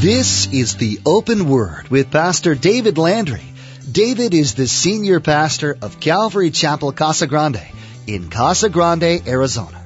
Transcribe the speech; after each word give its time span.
This 0.00 0.46
is 0.52 0.76
the 0.76 1.00
Open 1.04 1.48
Word 1.48 1.88
with 1.88 2.12
Pastor 2.12 2.54
David 2.54 2.98
Landry. 2.98 3.42
David 3.90 4.32
is 4.32 4.54
the 4.54 4.68
senior 4.68 5.18
pastor 5.18 5.76
of 5.82 5.98
Calvary 5.98 6.52
Chapel 6.52 6.92
Casa 6.92 7.26
Grande 7.26 7.66
in 8.06 8.30
Casa 8.30 8.68
Grande, 8.68 9.26
Arizona. 9.26 9.84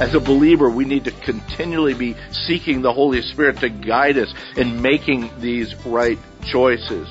As 0.00 0.14
a 0.16 0.20
believer, 0.20 0.68
we 0.68 0.84
need 0.84 1.04
to 1.04 1.12
continually 1.12 1.94
be 1.94 2.16
seeking 2.32 2.82
the 2.82 2.92
Holy 2.92 3.22
Spirit 3.22 3.58
to 3.58 3.68
guide 3.68 4.18
us 4.18 4.34
in 4.56 4.82
making 4.82 5.30
these 5.38 5.72
right 5.86 6.18
choices. 6.50 7.06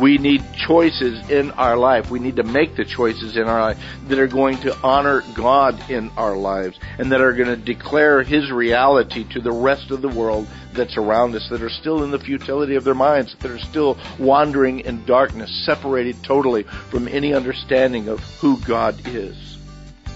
We 0.00 0.16
need 0.16 0.42
choices 0.54 1.28
in 1.28 1.50
our 1.52 1.76
life. 1.76 2.10
We 2.10 2.20
need 2.20 2.36
to 2.36 2.42
make 2.42 2.74
the 2.74 2.86
choices 2.86 3.36
in 3.36 3.48
our 3.48 3.60
life 3.60 3.78
that 4.08 4.18
are 4.18 4.26
going 4.26 4.56
to 4.62 4.74
honor 4.82 5.22
God 5.34 5.90
in 5.90 6.10
our 6.16 6.36
lives 6.36 6.78
and 6.98 7.12
that 7.12 7.20
are 7.20 7.34
going 7.34 7.48
to 7.48 7.56
declare 7.56 8.22
His 8.22 8.50
reality 8.50 9.24
to 9.34 9.40
the 9.40 9.52
rest 9.52 9.90
of 9.90 10.00
the 10.00 10.08
world 10.08 10.48
that's 10.72 10.96
around 10.96 11.34
us 11.34 11.46
that 11.50 11.62
are 11.62 11.68
still 11.68 12.02
in 12.02 12.10
the 12.10 12.18
futility 12.18 12.76
of 12.76 12.84
their 12.84 12.94
minds, 12.94 13.36
that 13.40 13.50
are 13.50 13.58
still 13.58 13.98
wandering 14.18 14.80
in 14.80 15.04
darkness, 15.04 15.50
separated 15.66 16.22
totally 16.22 16.62
from 16.62 17.06
any 17.06 17.34
understanding 17.34 18.08
of 18.08 18.20
who 18.40 18.58
God 18.60 19.06
is. 19.06 19.36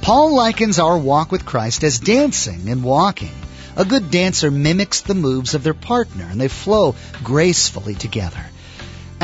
Paul 0.00 0.34
likens 0.34 0.78
our 0.78 0.98
walk 0.98 1.30
with 1.30 1.44
Christ 1.44 1.84
as 1.84 1.98
dancing 1.98 2.68
and 2.68 2.82
walking. 2.84 3.34
A 3.76 3.84
good 3.84 4.10
dancer 4.10 4.50
mimics 4.50 5.02
the 5.02 5.14
moves 5.14 5.54
of 5.54 5.62
their 5.62 5.74
partner 5.74 6.26
and 6.30 6.40
they 6.40 6.48
flow 6.48 6.94
gracefully 7.22 7.94
together. 7.94 8.44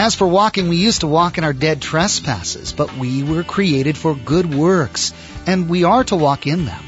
As 0.01 0.15
for 0.15 0.27
walking, 0.27 0.71
we 0.71 0.79
used 0.79 1.03
to 1.03 1.07
walk 1.07 1.37
in 1.37 1.45
our 1.45 1.53
dead 1.53 1.83
trespasses, 1.83 2.73
but 2.73 2.97
we 2.97 3.23
were 3.23 3.45
created 3.45 3.99
for 3.99 4.15
good 4.15 4.47
works, 4.55 5.13
and 5.47 5.69
we 5.69 5.85
are 5.85 6.03
to 6.05 6.17
walk 6.17 6.47
in 6.47 6.65
them. 6.65 6.83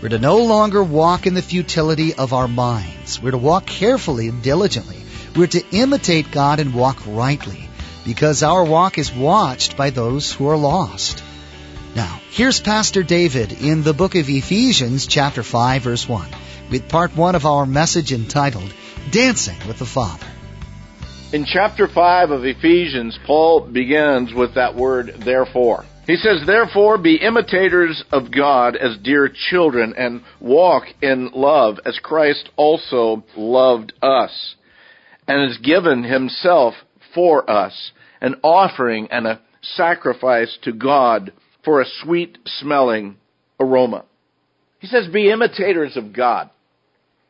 We're 0.00 0.10
to 0.10 0.20
no 0.20 0.36
longer 0.36 0.80
walk 0.80 1.26
in 1.26 1.34
the 1.34 1.42
futility 1.42 2.14
of 2.14 2.32
our 2.32 2.46
minds. 2.46 3.20
We're 3.20 3.32
to 3.32 3.38
walk 3.38 3.66
carefully 3.66 4.28
and 4.28 4.40
diligently. 4.40 4.98
We're 5.34 5.48
to 5.48 5.66
imitate 5.72 6.30
God 6.30 6.60
and 6.60 6.74
walk 6.74 7.02
rightly, 7.08 7.68
because 8.04 8.44
our 8.44 8.62
walk 8.62 8.98
is 8.98 9.12
watched 9.12 9.76
by 9.76 9.90
those 9.90 10.30
who 10.32 10.48
are 10.48 10.56
lost. 10.56 11.24
Now, 11.96 12.20
here's 12.30 12.60
Pastor 12.60 13.02
David 13.02 13.50
in 13.50 13.82
the 13.82 13.94
book 13.94 14.14
of 14.14 14.28
Ephesians, 14.28 15.08
chapter 15.08 15.42
5, 15.42 15.82
verse 15.82 16.08
1, 16.08 16.28
with 16.70 16.88
part 16.88 17.16
1 17.16 17.34
of 17.34 17.46
our 17.46 17.66
message 17.66 18.12
entitled, 18.12 18.72
Dancing 19.10 19.58
with 19.66 19.80
the 19.80 19.86
Father. 19.86 20.28
In 21.34 21.44
chapter 21.44 21.88
5 21.92 22.30
of 22.30 22.44
Ephesians, 22.44 23.18
Paul 23.26 23.68
begins 23.72 24.32
with 24.32 24.54
that 24.54 24.76
word, 24.76 25.14
therefore. 25.24 25.84
He 26.06 26.14
says, 26.14 26.44
Therefore 26.46 26.96
be 26.96 27.16
imitators 27.16 28.04
of 28.12 28.30
God 28.30 28.76
as 28.76 28.98
dear 29.02 29.28
children 29.50 29.94
and 29.98 30.22
walk 30.38 30.84
in 31.02 31.32
love 31.34 31.80
as 31.84 31.98
Christ 31.98 32.50
also 32.54 33.24
loved 33.36 33.94
us 34.00 34.54
and 35.26 35.50
has 35.50 35.58
given 35.58 36.04
himself 36.04 36.74
for 37.16 37.50
us, 37.50 37.90
an 38.20 38.36
offering 38.44 39.08
and 39.10 39.26
a 39.26 39.40
sacrifice 39.60 40.56
to 40.62 40.72
God 40.72 41.32
for 41.64 41.80
a 41.80 41.90
sweet 42.04 42.38
smelling 42.46 43.16
aroma. 43.58 44.04
He 44.78 44.86
says, 44.86 45.08
Be 45.08 45.32
imitators 45.32 45.96
of 45.96 46.12
God. 46.12 46.48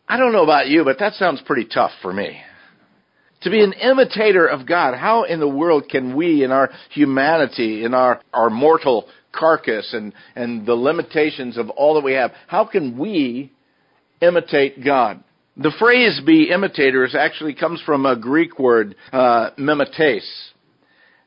I 0.07 0.19
don't 0.19 0.35
know 0.35 0.45
about 0.45 0.69
you, 0.69 0.85
but 0.85 0.99
that 0.99 1.15
sounds 1.15 1.41
pretty 1.41 1.65
tough 1.65 1.93
for 2.03 2.13
me 2.13 2.43
to 3.45 3.51
be 3.51 3.63
an 3.63 3.75
imitator 3.75 4.47
of 4.47 4.67
God. 4.67 4.97
How 4.97 5.25
in 5.25 5.39
the 5.39 5.49
world 5.49 5.85
can 5.89 6.17
we, 6.17 6.43
in 6.43 6.51
our 6.51 6.71
humanity, 6.91 7.85
in 7.85 7.95
our, 7.95 8.21
our 8.33 8.51
mortal 8.51 9.07
carcass 9.33 9.93
and, 9.93 10.13
and 10.35 10.67
the 10.67 10.75
limitations 10.75 11.57
of 11.57 11.71
all 11.71 11.95
that 11.95 12.05
we 12.05 12.15
have, 12.15 12.33
how 12.47 12.65
can 12.65 12.99
we 12.99 13.53
imitate 14.21 14.85
God? 14.85 15.23
The 15.57 15.73
phrase 15.79 16.21
be 16.25 16.51
imitators 16.51 17.15
actually 17.15 17.55
comes 17.55 17.81
from 17.83 18.07
a 18.07 18.17
Greek 18.17 18.59
word, 18.59 18.97
uh, 19.13 19.51
mimetes. 19.57 20.25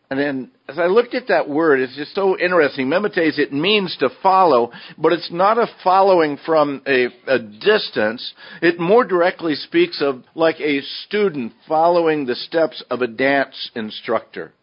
And 0.09 0.19
then 0.19 0.51
as 0.69 0.79
I 0.79 0.85
looked 0.85 1.13
at 1.15 1.27
that 1.27 1.49
word, 1.49 1.81
it's 1.81 1.95
just 1.95 2.15
so 2.15 2.39
interesting. 2.39 2.87
Mimetes, 2.87 3.37
it 3.37 3.51
means 3.51 3.95
to 3.99 4.09
follow, 4.23 4.71
but 4.97 5.11
it's 5.11 5.31
not 5.31 5.57
a 5.57 5.67
following 5.83 6.37
from 6.45 6.81
a, 6.87 7.07
a, 7.27 7.39
distance. 7.39 8.33
It 8.61 8.79
more 8.79 9.03
directly 9.03 9.55
speaks 9.55 10.01
of 10.01 10.23
like 10.33 10.61
a 10.61 10.81
student 11.05 11.53
following 11.67 12.25
the 12.25 12.35
steps 12.35 12.81
of 12.89 13.01
a 13.01 13.07
dance 13.07 13.69
instructor. 13.75 14.53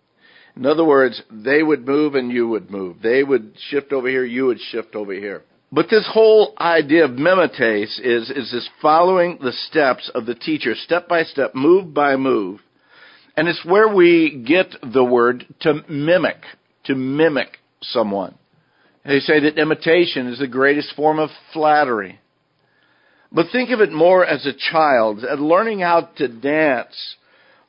In 0.57 0.65
other 0.65 0.85
words, 0.85 1.21
they 1.31 1.63
would 1.63 1.87
move 1.87 2.15
and 2.15 2.33
you 2.33 2.49
would 2.49 2.71
move. 2.71 2.99
They 3.03 3.23
would 3.23 3.55
shift 3.69 3.93
over 3.93 4.09
here, 4.09 4.25
you 4.25 4.47
would 4.47 4.61
shift 4.61 4.95
over 4.95 5.13
here. 5.13 5.43
But 5.71 5.91
this 5.91 6.09
whole 6.11 6.55
idea 6.59 7.05
of 7.05 7.19
mimetes 7.19 7.99
is, 8.01 8.31
is 8.31 8.53
this 8.53 8.69
following 8.81 9.39
the 9.43 9.53
steps 9.53 10.11
of 10.15 10.25
the 10.25 10.37
teacher, 10.37 10.75
step 10.77 11.09
by 11.09 11.25
step, 11.25 11.55
move 11.55 11.93
by 11.93 12.17
move. 12.17 12.61
And 13.37 13.49
it's 13.49 13.65
where 13.65 13.93
we 13.93 14.45
get 14.47 14.75
the 14.93 15.05
word 15.05 15.45
to 15.61 15.83
mimic, 15.89 16.43
to 16.85 16.95
mimic 16.95 17.59
someone. 17.83 18.37
They 19.05 19.21
say 19.21 19.41
that 19.41 19.59
imitation 19.59 20.29
is 20.29 20.39
the 20.39 20.47
greatest 20.49 20.95
form 20.95 21.19
of 21.19 21.31
flattery. 21.53 22.21
But 23.33 23.47
think 23.51 23.71
of 23.71 23.81
it 23.81 23.93
more 23.93 24.25
as 24.25 24.47
a 24.47 24.53
child, 24.53 25.25
at 25.25 25.41
learning 25.41 25.81
how 25.81 26.09
to 26.17 26.29
dance 26.29 27.17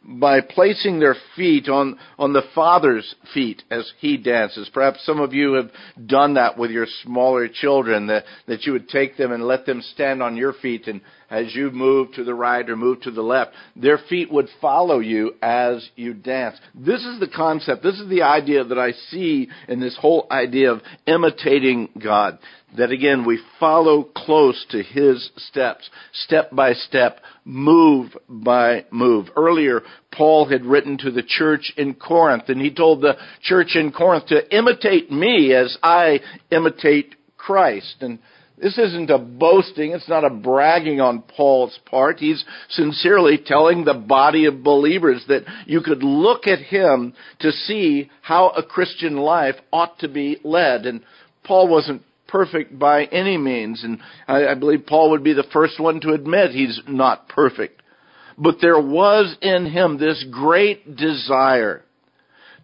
by 0.08 0.40
placing 0.40 1.00
their 1.00 1.16
feet 1.36 1.68
on, 1.68 1.98
on 2.20 2.32
the 2.32 2.44
father's 2.54 3.16
feet 3.34 3.64
as 3.72 3.92
he 4.00 4.18
dances. 4.18 4.70
Perhaps 4.72 5.04
some 5.04 5.20
of 5.20 5.34
you 5.34 5.54
have 5.54 5.72
done 6.06 6.36
that 6.36 6.60
with 6.60 6.70
your 6.70 6.86
smaller 7.04 7.48
children, 7.48 8.08
that, 8.08 8.26
that 8.48 8.64
you 8.66 8.74
would 8.74 8.88
take 8.88 9.18
them 9.18 9.32
and 9.32 9.44
let 9.44 9.66
them 9.66 9.82
stand 9.82 10.22
on 10.22 10.38
your 10.38 10.54
feet 10.54 10.88
and 10.88 11.02
as 11.30 11.56
you 11.56 11.72
move 11.72 12.12
to 12.14 12.24
the 12.24 12.34
right 12.34 12.70
or 12.70 12.76
move 12.76 13.02
to 13.02 13.12
the 13.12 13.22
left, 13.22 13.52
their 13.76 13.98
feet 13.98 14.32
would 14.32 14.48
follow 14.62 15.00
you 15.00 15.34
as 15.42 15.90
you 15.96 16.14
dance. 16.14 16.58
This 16.74 17.04
is 17.04 17.20
the 17.20 17.28
concept, 17.28 17.84
this 17.84 18.00
is 18.00 18.10
the 18.10 18.24
idea 18.24 18.64
that 18.64 18.80
I 18.80 18.92
see 18.92 19.50
in 19.68 19.80
this 19.80 19.98
whole 20.00 20.28
idea 20.30 20.72
of 20.72 20.82
imitating 21.08 21.90
God 22.02 22.40
that 22.78 22.92
again 22.92 23.26
we 23.26 23.40
follow 23.60 24.04
close 24.04 24.66
to 24.70 24.84
his 24.84 25.32
steps, 25.38 25.90
step 26.14 26.52
by 26.52 26.74
step, 26.74 27.20
move 27.44 28.16
by 28.28 28.86
move. 28.92 29.28
Earlier, 29.36 29.82
Paul 30.12 30.48
had 30.50 30.66
written 30.66 30.98
to 31.00 31.12
the 31.12 31.24
church 31.24 31.74
in 31.78 31.94
Corinth 31.94 32.50
and 32.50 32.62
he 32.62 32.74
told 32.74 33.02
the 33.02 33.18
church 33.42 33.76
in 33.76 33.92
Corinth 33.92 34.28
to 34.28 34.56
imitate 34.56 35.12
me 35.12 35.54
as 35.54 35.78
I 35.82 36.20
imitate 36.52 37.16
Christ. 37.38 37.98
And 38.02 38.20
this 38.58 38.78
isn't 38.78 39.10
a 39.10 39.18
boasting, 39.18 39.92
it's 39.92 40.08
not 40.08 40.24
a 40.24 40.30
bragging 40.30 41.02
on 41.02 41.22
Paul's 41.24 41.78
part. 41.90 42.20
He's 42.20 42.44
sincerely 42.70 43.38
telling 43.38 43.84
the 43.84 43.94
body 43.94 44.46
of 44.46 44.64
believers 44.64 45.24
that 45.28 45.44
you 45.66 45.82
could 45.82 46.04
look 46.04 46.48
at 46.48 46.60
him 46.60 47.14
to 47.40 47.52
see 47.52 48.10
how 48.22 48.50
a 48.50 48.64
Christian 48.64 49.18
life 49.18 49.56
ought 49.74 50.00
to 50.00 50.08
be 50.08 50.40
led. 50.44 50.86
And 50.86 51.02
Paul 51.44 51.68
wasn't 51.68 52.04
perfect 52.28 52.78
by 52.78 53.06
any 53.06 53.38
means. 53.38 53.84
And 53.84 54.00
I, 54.28 54.48
I 54.48 54.54
believe 54.56 54.86
Paul 54.86 55.12
would 55.12 55.24
be 55.24 55.34
the 55.34 55.48
first 55.52 55.80
one 55.80 56.00
to 56.02 56.14
admit 56.14 56.52
he's 56.52 56.80
not 56.88 57.28
perfect. 57.28 57.82
But 58.38 58.58
there 58.62 58.80
was 58.80 59.36
in 59.42 59.66
him 59.66 59.98
this 59.98 60.26
great 60.30 60.96
desire 60.96 61.85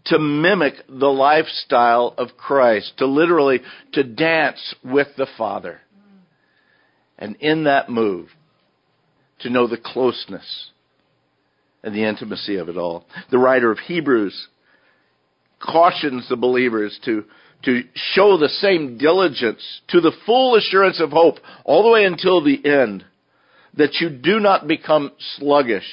to 0.05 0.19
mimic 0.19 0.73
the 0.87 1.07
lifestyle 1.07 2.13
of 2.17 2.37
Christ, 2.37 2.93
to 2.97 3.05
literally 3.05 3.61
to 3.93 4.03
dance 4.03 4.75
with 4.83 5.07
the 5.17 5.27
Father. 5.37 5.79
And 7.17 7.35
in 7.39 7.65
that 7.65 7.89
move, 7.89 8.29
to 9.41 9.49
know 9.49 9.67
the 9.67 9.77
closeness 9.77 10.71
and 11.83 11.95
the 11.95 12.03
intimacy 12.03 12.57
of 12.57 12.69
it 12.69 12.77
all. 12.77 13.05
The 13.29 13.37
writer 13.37 13.71
of 13.71 13.79
Hebrews 13.79 14.47
cautions 15.59 16.27
the 16.29 16.35
believers 16.35 16.99
to 17.05 17.25
to 17.63 17.83
show 17.93 18.37
the 18.37 18.49
same 18.49 18.97
diligence 18.97 19.81
to 19.89 20.01
the 20.01 20.11
full 20.25 20.55
assurance 20.55 20.99
of 20.99 21.11
hope 21.11 21.35
all 21.63 21.83
the 21.83 21.89
way 21.89 22.05
until 22.05 22.43
the 22.43 22.65
end, 22.65 23.05
that 23.75 23.95
you 23.99 24.09
do 24.09 24.39
not 24.39 24.67
become 24.67 25.11
sluggish, 25.37 25.87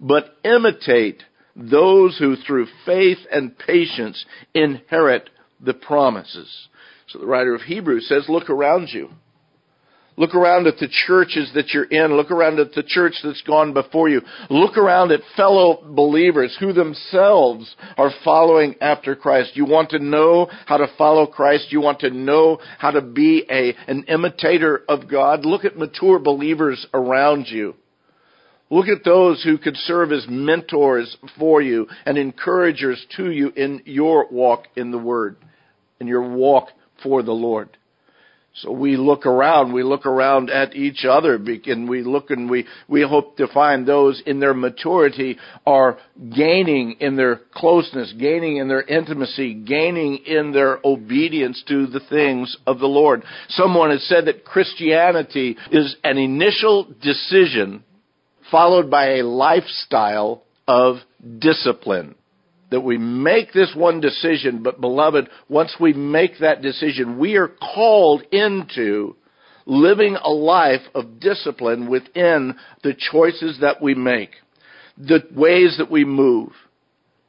but 0.00 0.36
imitate 0.44 1.22
those 1.56 2.18
who 2.18 2.36
through 2.36 2.66
faith 2.84 3.18
and 3.30 3.56
patience 3.58 4.24
inherit 4.54 5.30
the 5.60 5.74
promises. 5.74 6.68
So 7.08 7.18
the 7.18 7.26
writer 7.26 7.54
of 7.54 7.62
Hebrews 7.62 8.08
says, 8.08 8.26
look 8.28 8.50
around 8.50 8.88
you. 8.92 9.10
Look 10.16 10.34
around 10.34 10.68
at 10.68 10.78
the 10.78 10.88
churches 11.06 11.50
that 11.54 11.70
you're 11.70 11.84
in. 11.84 12.16
Look 12.16 12.30
around 12.30 12.60
at 12.60 12.72
the 12.72 12.84
church 12.84 13.14
that's 13.24 13.42
gone 13.42 13.72
before 13.72 14.08
you. 14.08 14.20
Look 14.48 14.78
around 14.78 15.10
at 15.10 15.20
fellow 15.36 15.82
believers 15.84 16.56
who 16.60 16.72
themselves 16.72 17.74
are 17.96 18.12
following 18.24 18.76
after 18.80 19.16
Christ. 19.16 19.52
You 19.54 19.64
want 19.64 19.90
to 19.90 19.98
know 19.98 20.48
how 20.66 20.76
to 20.76 20.86
follow 20.96 21.26
Christ. 21.26 21.72
You 21.72 21.80
want 21.80 22.00
to 22.00 22.10
know 22.10 22.58
how 22.78 22.92
to 22.92 23.00
be 23.00 23.44
a, 23.50 23.74
an 23.90 24.04
imitator 24.04 24.82
of 24.88 25.10
God. 25.10 25.44
Look 25.44 25.64
at 25.64 25.76
mature 25.76 26.20
believers 26.20 26.86
around 26.94 27.46
you. 27.48 27.74
Look 28.70 28.88
at 28.88 29.04
those 29.04 29.42
who 29.42 29.58
could 29.58 29.76
serve 29.76 30.10
as 30.12 30.26
mentors 30.28 31.16
for 31.38 31.60
you 31.60 31.86
and 32.06 32.16
encouragers 32.16 33.04
to 33.16 33.30
you 33.30 33.50
in 33.50 33.82
your 33.84 34.26
walk 34.30 34.64
in 34.74 34.90
the 34.90 34.98
Word, 34.98 35.36
in 36.00 36.06
your 36.06 36.34
walk 36.34 36.68
for 37.02 37.22
the 37.22 37.32
Lord. 37.32 37.68
So 38.56 38.70
we 38.70 38.96
look 38.96 39.26
around, 39.26 39.72
we 39.72 39.82
look 39.82 40.06
around 40.06 40.48
at 40.48 40.76
each 40.76 41.04
other, 41.04 41.34
and 41.34 41.88
we 41.88 42.02
look 42.04 42.30
and 42.30 42.48
we, 42.48 42.66
we 42.86 43.02
hope 43.02 43.36
to 43.38 43.48
find 43.48 43.84
those 43.84 44.22
in 44.24 44.38
their 44.38 44.54
maturity 44.54 45.38
are 45.66 45.98
gaining 46.34 46.92
in 47.00 47.16
their 47.16 47.40
closeness, 47.52 48.14
gaining 48.16 48.58
in 48.58 48.68
their 48.68 48.82
intimacy, 48.82 49.54
gaining 49.54 50.18
in 50.18 50.52
their 50.52 50.78
obedience 50.84 51.64
to 51.66 51.88
the 51.88 52.00
things 52.08 52.56
of 52.64 52.78
the 52.78 52.86
Lord. 52.86 53.24
Someone 53.48 53.90
has 53.90 54.06
said 54.06 54.26
that 54.26 54.44
Christianity 54.44 55.56
is 55.72 55.96
an 56.04 56.16
initial 56.16 56.84
decision 57.02 57.82
followed 58.50 58.90
by 58.90 59.16
a 59.16 59.22
lifestyle 59.22 60.42
of 60.66 60.96
discipline 61.38 62.14
that 62.70 62.80
we 62.80 62.98
make 62.98 63.52
this 63.52 63.72
one 63.76 64.00
decision, 64.00 64.62
but 64.62 64.80
beloved, 64.80 65.28
once 65.48 65.76
we 65.78 65.92
make 65.92 66.40
that 66.40 66.62
decision, 66.62 67.18
we 67.18 67.36
are 67.36 67.48
called 67.48 68.22
into 68.32 69.14
living 69.66 70.16
a 70.16 70.30
life 70.30 70.82
of 70.94 71.20
discipline 71.20 71.88
within 71.88 72.56
the 72.82 72.94
choices 73.12 73.58
that 73.60 73.80
we 73.80 73.94
make, 73.94 74.30
the 74.98 75.20
ways 75.34 75.76
that 75.78 75.90
we 75.90 76.04
move. 76.04 76.50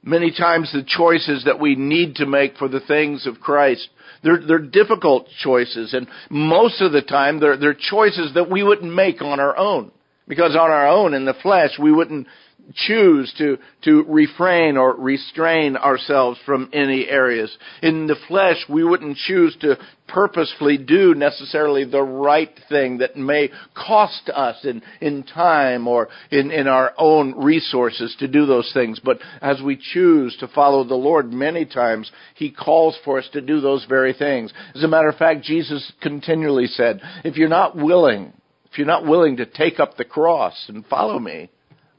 Many 0.04 0.32
times 0.32 0.72
the 0.72 0.84
choices 0.84 1.46
that 1.46 1.60
we 1.60 1.76
need 1.76 2.16
to 2.16 2.26
make 2.26 2.58
for 2.58 2.68
the 2.68 2.80
things 2.80 3.26
of 3.26 3.40
Christ, 3.40 3.88
they're, 4.24 4.46
they're 4.46 4.60
difficult 4.60 5.28
choices, 5.44 5.94
and 5.94 6.08
most 6.30 6.82
of 6.82 6.92
the 6.92 7.02
time 7.02 7.40
they're, 7.40 7.58
they're 7.58 7.76
choices 7.76 8.34
that 8.34 8.50
we 8.50 8.64
wouldn't 8.64 8.94
make 8.94 9.22
on 9.22 9.40
our 9.40 9.58
own. 9.58 9.92
Because 10.28 10.56
on 10.56 10.72
our 10.72 10.88
own 10.88 11.14
in 11.14 11.26
the 11.26 11.36
flesh, 11.36 11.72
we 11.80 11.92
wouldn't 11.92 12.28
choose 12.74 13.34
to, 13.38 13.58
to 13.84 14.04
refrain 14.08 14.78
or 14.78 14.96
restrain 14.96 15.78
ourselves 15.78 16.40
from 16.46 16.70
any 16.74 17.08
areas. 17.08 17.56
In 17.82 18.08
the 18.08 18.16
flesh, 18.28 18.58
we 18.68 18.84
wouldn't 18.84 19.18
choose 19.18 19.56
to 19.62 19.78
purposefully 20.08 20.78
do 20.78 21.14
necessarily 21.16 21.84
the 21.84 22.02
right 22.02 22.52
thing 22.70 23.00
that 23.00 23.16
may 23.16 23.50
cost 23.76 24.30
us 24.34 24.64
in, 24.64 24.82
in 25.02 25.24
time 25.24 25.88
or 25.88 26.10
in, 26.32 26.52
in 26.52 26.68
our 26.68 26.94
own 26.98 27.36
resources 27.38 28.16
to 28.20 28.28
do 28.28 28.46
those 28.46 28.72
things. 28.74 29.00
But 29.04 29.20
as 29.42 29.62
we 29.62 29.80
choose 29.94 30.36
to 30.40 30.48
follow 30.48 30.84
the 30.84 30.96
Lord, 30.96 31.32
many 31.32 31.66
times 31.66 32.12
He 32.36 32.52
calls 32.52 32.98
for 33.04 33.20
us 33.20 33.30
to 33.34 33.42
do 33.42 33.62
those 33.62 33.86
very 33.88 34.14
things. 34.14 34.52
As 34.74 34.84
a 34.84 34.88
matter 34.88 35.10
of 35.10 35.18
fact, 35.18 35.44
Jesus 35.44 35.92
continually 36.02 36.68
said, 36.68 37.02
if 37.24 37.38
you're 37.38 37.50
not 37.50 37.76
willing, 37.76 38.34
if 38.76 38.80
you're 38.80 38.88
not 38.88 39.06
willing 39.06 39.38
to 39.38 39.46
take 39.46 39.80
up 39.80 39.96
the 39.96 40.04
cross 40.04 40.66
and 40.68 40.86
follow 40.88 41.18
me, 41.18 41.50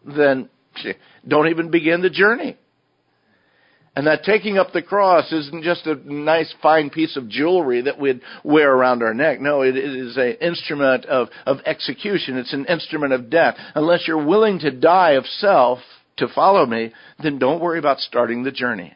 then 0.04 0.50
don't 1.26 1.48
even 1.48 1.70
begin 1.70 2.02
the 2.02 2.10
journey. 2.10 2.58
And 3.96 4.06
that 4.06 4.24
taking 4.24 4.58
up 4.58 4.74
the 4.74 4.82
cross 4.82 5.32
isn't 5.32 5.64
just 5.64 5.86
a 5.86 5.94
nice 5.94 6.54
fine 6.60 6.90
piece 6.90 7.16
of 7.16 7.30
jewelry 7.30 7.80
that 7.80 7.98
we'd 7.98 8.20
wear 8.44 8.70
around 8.70 9.02
our 9.02 9.14
neck. 9.14 9.40
No, 9.40 9.62
it 9.62 9.74
is 9.74 10.18
an 10.18 10.36
instrument 10.42 11.06
of, 11.06 11.28
of 11.46 11.60
execution. 11.64 12.36
It's 12.36 12.52
an 12.52 12.66
instrument 12.66 13.14
of 13.14 13.30
death. 13.30 13.54
Unless 13.74 14.06
you're 14.06 14.26
willing 14.26 14.58
to 14.58 14.70
die 14.70 15.12
of 15.12 15.24
self 15.24 15.78
to 16.18 16.28
follow 16.28 16.66
me, 16.66 16.92
then 17.22 17.38
don't 17.38 17.62
worry 17.62 17.78
about 17.78 18.00
starting 18.00 18.42
the 18.42 18.52
journey. 18.52 18.92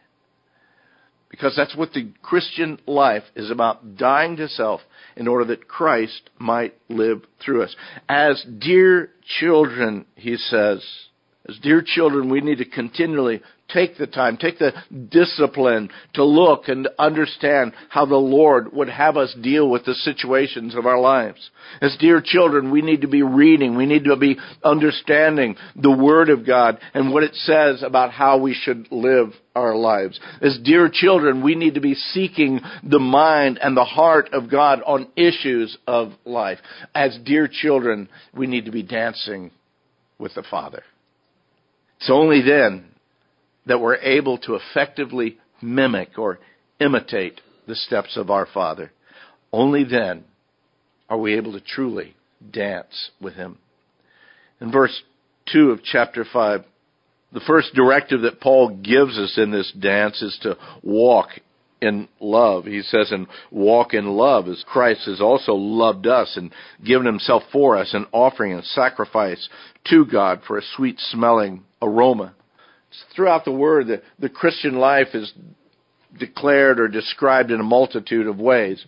Because 1.31 1.55
that's 1.57 1.77
what 1.77 1.93
the 1.93 2.11
Christian 2.23 2.79
life 2.87 3.23
is 3.37 3.51
about, 3.51 3.97
dying 3.97 4.37
to 4.37 4.49
self 4.49 4.81
in 5.17 5.29
order 5.29 5.45
that 5.47 5.69
Christ 5.69 6.29
might 6.39 6.75
live 6.89 7.23
through 7.45 7.63
us. 7.63 7.75
As 8.09 8.45
dear 8.59 9.11
children, 9.39 10.07
he 10.17 10.37
says, 10.37 10.85
as 11.49 11.59
dear 11.61 11.83
children, 11.85 12.31
we 12.31 12.41
need 12.41 12.59
to 12.59 12.65
continually 12.65 13.43
take 13.73 13.97
the 13.97 14.07
time, 14.07 14.37
take 14.37 14.59
the 14.59 14.73
discipline 15.11 15.91
to 16.15 16.25
look 16.25 16.69
and 16.69 16.89
understand 16.99 17.73
how 17.89 18.07
the 18.07 18.17
Lord 18.17 18.73
would 18.73 18.89
have 18.89 19.17
us 19.17 19.35
deal 19.41 19.69
with 19.69 19.85
the 19.85 19.95
situations 19.95 20.75
of 20.75 20.87
our 20.87 20.99
lives. 21.01 21.51
As 21.81 21.97
dear 21.99 22.23
children, 22.25 22.71
we 22.71 22.83
need 22.83 23.03
to 23.03 23.09
be 23.09 23.23
reading, 23.23 23.77
we 23.77 23.87
need 23.87 24.05
to 24.05 24.17
be 24.17 24.37
understanding 24.65 25.57
the 25.77 25.91
Word 25.91 26.31
of 26.31 26.47
God 26.47 26.79
and 26.95 27.13
what 27.13 27.23
it 27.23 27.35
says 27.35 27.83
about 27.83 28.13
how 28.13 28.39
we 28.39 28.55
should 28.55 28.89
live 28.91 29.33
our 29.55 29.75
lives. 29.75 30.19
As 30.41 30.59
dear 30.63 30.91
children, 30.93 31.43
we 31.43 31.55
need 31.55 31.75
to 31.75 31.81
be 31.81 31.95
seeking 31.95 32.61
the 32.83 32.99
mind 32.99 33.59
and 33.63 33.77
the 33.77 33.85
heart 33.85 34.31
of 34.33 34.51
God 34.51 34.81
on 34.87 35.09
issues 35.17 35.77
of 35.87 36.13
life. 36.25 36.59
As 36.95 37.19
dear 37.25 37.49
children, 37.51 38.09
we 38.35 38.47
need 38.47 38.67
to 38.67 38.73
be 38.73 38.83
dancing 38.83 39.51
with 40.19 40.35
the 40.35 40.45
Father. 40.49 40.83
It's 41.99 42.11
only 42.11 42.43
then 42.43 42.87
that 43.71 43.81
we're 43.81 43.95
able 43.99 44.37
to 44.37 44.57
effectively 44.57 45.39
mimic 45.63 46.19
or 46.19 46.41
imitate 46.81 47.41
the 47.69 47.77
steps 47.77 48.17
of 48.17 48.29
our 48.29 48.45
Father. 48.53 48.91
Only 49.53 49.85
then 49.85 50.25
are 51.09 51.17
we 51.17 51.37
able 51.37 51.53
to 51.53 51.61
truly 51.61 52.17
dance 52.51 53.13
with 53.21 53.35
Him. 53.35 53.59
In 54.61 54.73
verse 54.73 55.01
2 55.53 55.71
of 55.71 55.85
chapter 55.85 56.25
5, 56.33 56.65
the 57.33 57.41
first 57.47 57.73
directive 57.73 58.23
that 58.23 58.41
Paul 58.41 58.71
gives 58.71 59.17
us 59.17 59.39
in 59.39 59.53
this 59.53 59.73
dance 59.79 60.21
is 60.21 60.37
to 60.43 60.59
walk 60.83 61.29
in 61.81 62.09
love. 62.19 62.65
He 62.65 62.83
says, 62.83 63.13
and 63.13 63.29
walk 63.53 63.95
in 63.95 64.07
love 64.07 64.49
as 64.49 64.65
Christ 64.67 65.03
has 65.07 65.21
also 65.21 65.55
loved 65.55 66.09
us 66.09 66.37
and 66.37 66.53
given 66.85 67.07
himself 67.07 67.45
for 67.53 67.77
us, 67.77 67.95
an 67.95 68.07
offering 68.11 68.53
and 68.53 68.65
sacrifice 68.65 69.49
to 69.91 70.05
God 70.07 70.41
for 70.45 70.59
a 70.59 70.63
sweet 70.75 70.99
smelling 70.99 71.63
aroma. 71.81 72.35
Throughout 73.15 73.45
the 73.45 73.53
Word, 73.53 73.87
the, 73.87 74.03
the 74.19 74.29
Christian 74.29 74.77
life 74.77 75.09
is 75.15 75.33
declared 76.19 76.81
or 76.81 76.89
described 76.89 77.51
in 77.51 77.61
a 77.61 77.65
multitude 77.65 78.27
of 78.27 78.39
ways. 78.39 78.85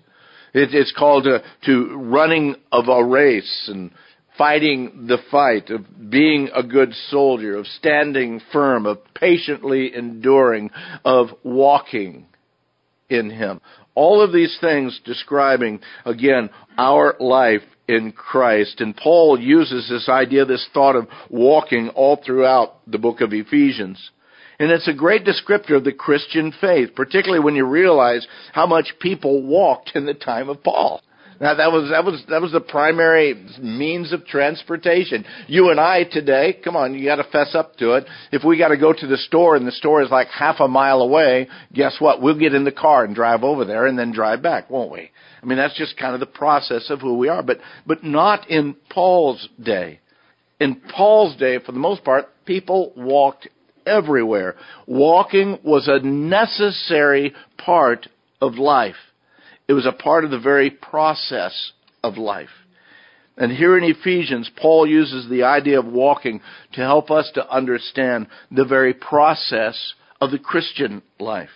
It, 0.55 0.75
it's 0.75 0.93
called 0.97 1.25
to, 1.25 1.43
to 1.67 1.97
running 1.97 2.57
of 2.71 2.89
a 2.89 3.05
race 3.05 3.69
and 3.69 3.93
fighting 4.37 5.07
the 5.09 5.19
fight, 5.31 5.71
of 5.71 6.11
being 6.11 6.49
a 6.55 6.63
good 6.63 6.93
soldier, 7.11 7.57
of 7.57 7.67
standing 7.67 8.41
firm, 8.53 8.87
of 8.87 8.99
patiently 9.15 9.95
enduring, 9.95 10.71
of 11.05 11.29
walking 11.43 12.27
in 13.09 13.31
Him. 13.31 13.61
All 13.95 14.23
of 14.23 14.33
these 14.33 14.57
things 14.61 14.99
describing, 15.05 15.81
again, 16.07 16.49
our 16.79 17.15
life 17.21 17.63
in 17.93 18.13
Christ. 18.13 18.81
And 18.81 18.97
Paul 18.97 19.39
uses 19.39 19.89
this 19.89 20.09
idea, 20.09 20.45
this 20.45 20.67
thought 20.75 20.97
of 20.97 21.09
walking 21.31 21.91
all 21.91 22.17
throughout 22.25 22.79
the 22.87 22.99
book 22.99 23.21
of 23.21 23.33
Ephesians. 23.33 24.11
And 24.59 24.71
it's 24.71 24.89
a 24.89 24.93
great 24.93 25.25
descriptor 25.25 25.77
of 25.77 25.85
the 25.85 25.93
Christian 25.93 26.53
faith, 26.61 26.91
particularly 26.95 27.43
when 27.43 27.55
you 27.55 27.67
realize 27.67 28.27
how 28.53 28.67
much 28.67 28.95
people 29.01 29.43
walked 29.43 29.93
in 29.95 30.07
the 30.07 30.15
time 30.15 30.49
of 30.49 30.63
Paul. 30.63 31.03
Now 31.43 31.55
that 31.55 31.73
was 31.73 31.91
that 31.91 32.05
was 32.05 32.23
that 32.29 32.41
was 32.41 32.53
the 32.53 32.61
primary 32.61 33.35
means 33.61 34.13
of 34.13 34.25
transportation. 34.25 35.25
You 35.49 35.71
and 35.71 35.81
I 35.81 36.05
today, 36.05 36.57
come 36.63 36.77
on, 36.77 36.95
you 36.95 37.05
got 37.05 37.17
to 37.17 37.25
fess 37.25 37.57
up 37.57 37.75
to 37.79 37.95
it. 37.95 38.07
If 38.31 38.45
we 38.45 38.57
got 38.57 38.69
to 38.69 38.77
go 38.77 38.93
to 38.93 39.07
the 39.09 39.17
store 39.17 39.57
and 39.57 39.67
the 39.67 39.73
store 39.73 40.03
is 40.03 40.11
like 40.11 40.29
half 40.29 40.61
a 40.61 40.69
mile 40.69 41.01
away, 41.01 41.49
guess 41.73 41.97
what? 41.99 42.23
We'll 42.23 42.39
get 42.39 42.55
in 42.55 42.63
the 42.63 42.71
car 42.71 43.05
and 43.05 43.13
drive 43.13 43.43
over 43.43 43.65
there 43.65 43.87
and 43.87 43.99
then 43.99 44.13
drive 44.13 44.41
back, 44.41 44.71
won't 44.71 44.93
we? 44.93 45.11
I 45.43 45.47
mean, 45.47 45.59
that's 45.59 45.77
just 45.77 45.97
kind 45.97 46.15
of 46.15 46.21
the 46.21 46.27
process 46.27 46.91
of 46.91 47.01
who 47.01 47.19
we 47.19 47.29
are, 47.29 47.43
but 47.43 47.59
but 47.89 48.05
not 48.05 48.49
in 48.49 48.77
Paul's 48.89 49.49
day. 49.61 49.99
In 50.61 50.81
Paul's 50.95 51.37
day, 51.39 51.59
for 51.59 51.73
the 51.73 51.81
most 51.81 52.05
part, 52.05 52.29
people 52.47 52.93
walked 52.97 53.49
everywhere. 53.85 54.55
Walking 54.87 55.59
was 55.65 55.89
a 55.89 56.07
necessary 56.07 57.35
part 57.59 58.07
of 58.41 58.55
life. 58.55 58.95
It 59.69 59.73
was 59.73 59.87
a 59.87 59.93
part 59.93 60.25
of 60.25 60.31
the 60.31 60.39
very 60.39 60.71
process 60.71 61.73
of 62.03 62.17
life. 62.19 62.51
And 63.37 63.51
here 63.51 63.79
in 63.79 63.85
Ephesians, 63.85 64.51
Paul 64.61 64.87
uses 64.87 65.29
the 65.29 65.45
idea 65.45 65.79
of 65.79 65.87
walking 65.87 66.41
to 66.73 66.81
help 66.81 67.11
us 67.11 67.31
to 67.35 67.51
understand 67.51 68.27
the 68.51 68.65
very 68.65 68.93
process 68.93 69.95
of 70.21 70.31
the 70.31 70.39
Christian 70.39 71.03
life. 71.19 71.51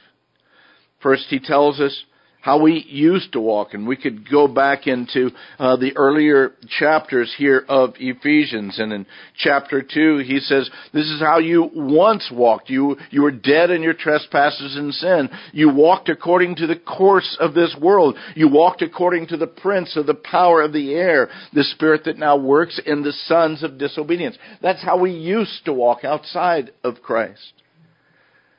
First, 1.03 1.27
he 1.29 1.39
tells 1.39 1.81
us 1.81 2.05
how 2.47 2.63
we 2.63 2.87
used 2.89 3.33
to 3.33 3.41
walk. 3.41 3.75
And 3.75 3.89
we 3.89 3.97
could 3.97 4.31
go 4.31 4.47
back 4.47 4.87
into 4.87 5.31
uh, 5.59 5.75
the 5.79 5.97
earlier 5.97 6.53
chapters 6.79 7.35
here 7.37 7.65
of 7.69 7.95
Ephesians. 7.99 8.79
And 8.79 8.93
in 8.93 9.07
chapter 9.37 9.83
2, 9.83 10.19
he 10.19 10.39
says, 10.39 10.71
This 10.95 11.07
is 11.07 11.21
how 11.21 11.41
you 11.41 11.69
once 11.75 12.31
walked. 12.33 12.71
You, 12.71 12.99
you 13.11 13.23
were 13.23 13.33
dead 13.33 13.71
in 13.71 13.83
your 13.83 13.95
trespasses 13.95 14.77
and 14.77 14.95
sin. 14.95 15.29
You 15.53 15.75
walked 15.75 16.09
according 16.09 16.55
to 16.57 16.69
the 16.69 16.77
course 16.77 17.37
of 17.41 17.53
this 17.53 17.75
world. 17.81 18.17
You 18.37 18.49
walked 18.49 18.81
according 18.81 19.27
to 19.29 19.37
the 19.37 19.49
prince 19.49 19.97
of 19.97 20.07
the 20.07 20.15
power 20.15 20.63
of 20.63 20.73
the 20.73 20.95
air, 20.95 21.29
the 21.53 21.65
spirit 21.65 22.05
that 22.05 22.17
now 22.17 22.37
works 22.37 22.81
in 22.87 23.03
the 23.03 23.13
sons 23.27 23.65
of 23.65 23.77
disobedience. 23.77 24.39
That's 24.63 24.85
how 24.85 25.01
we 25.01 25.11
used 25.11 25.65
to 25.65 25.73
walk 25.73 26.05
outside 26.05 26.71
of 26.85 27.03
Christ. 27.03 27.56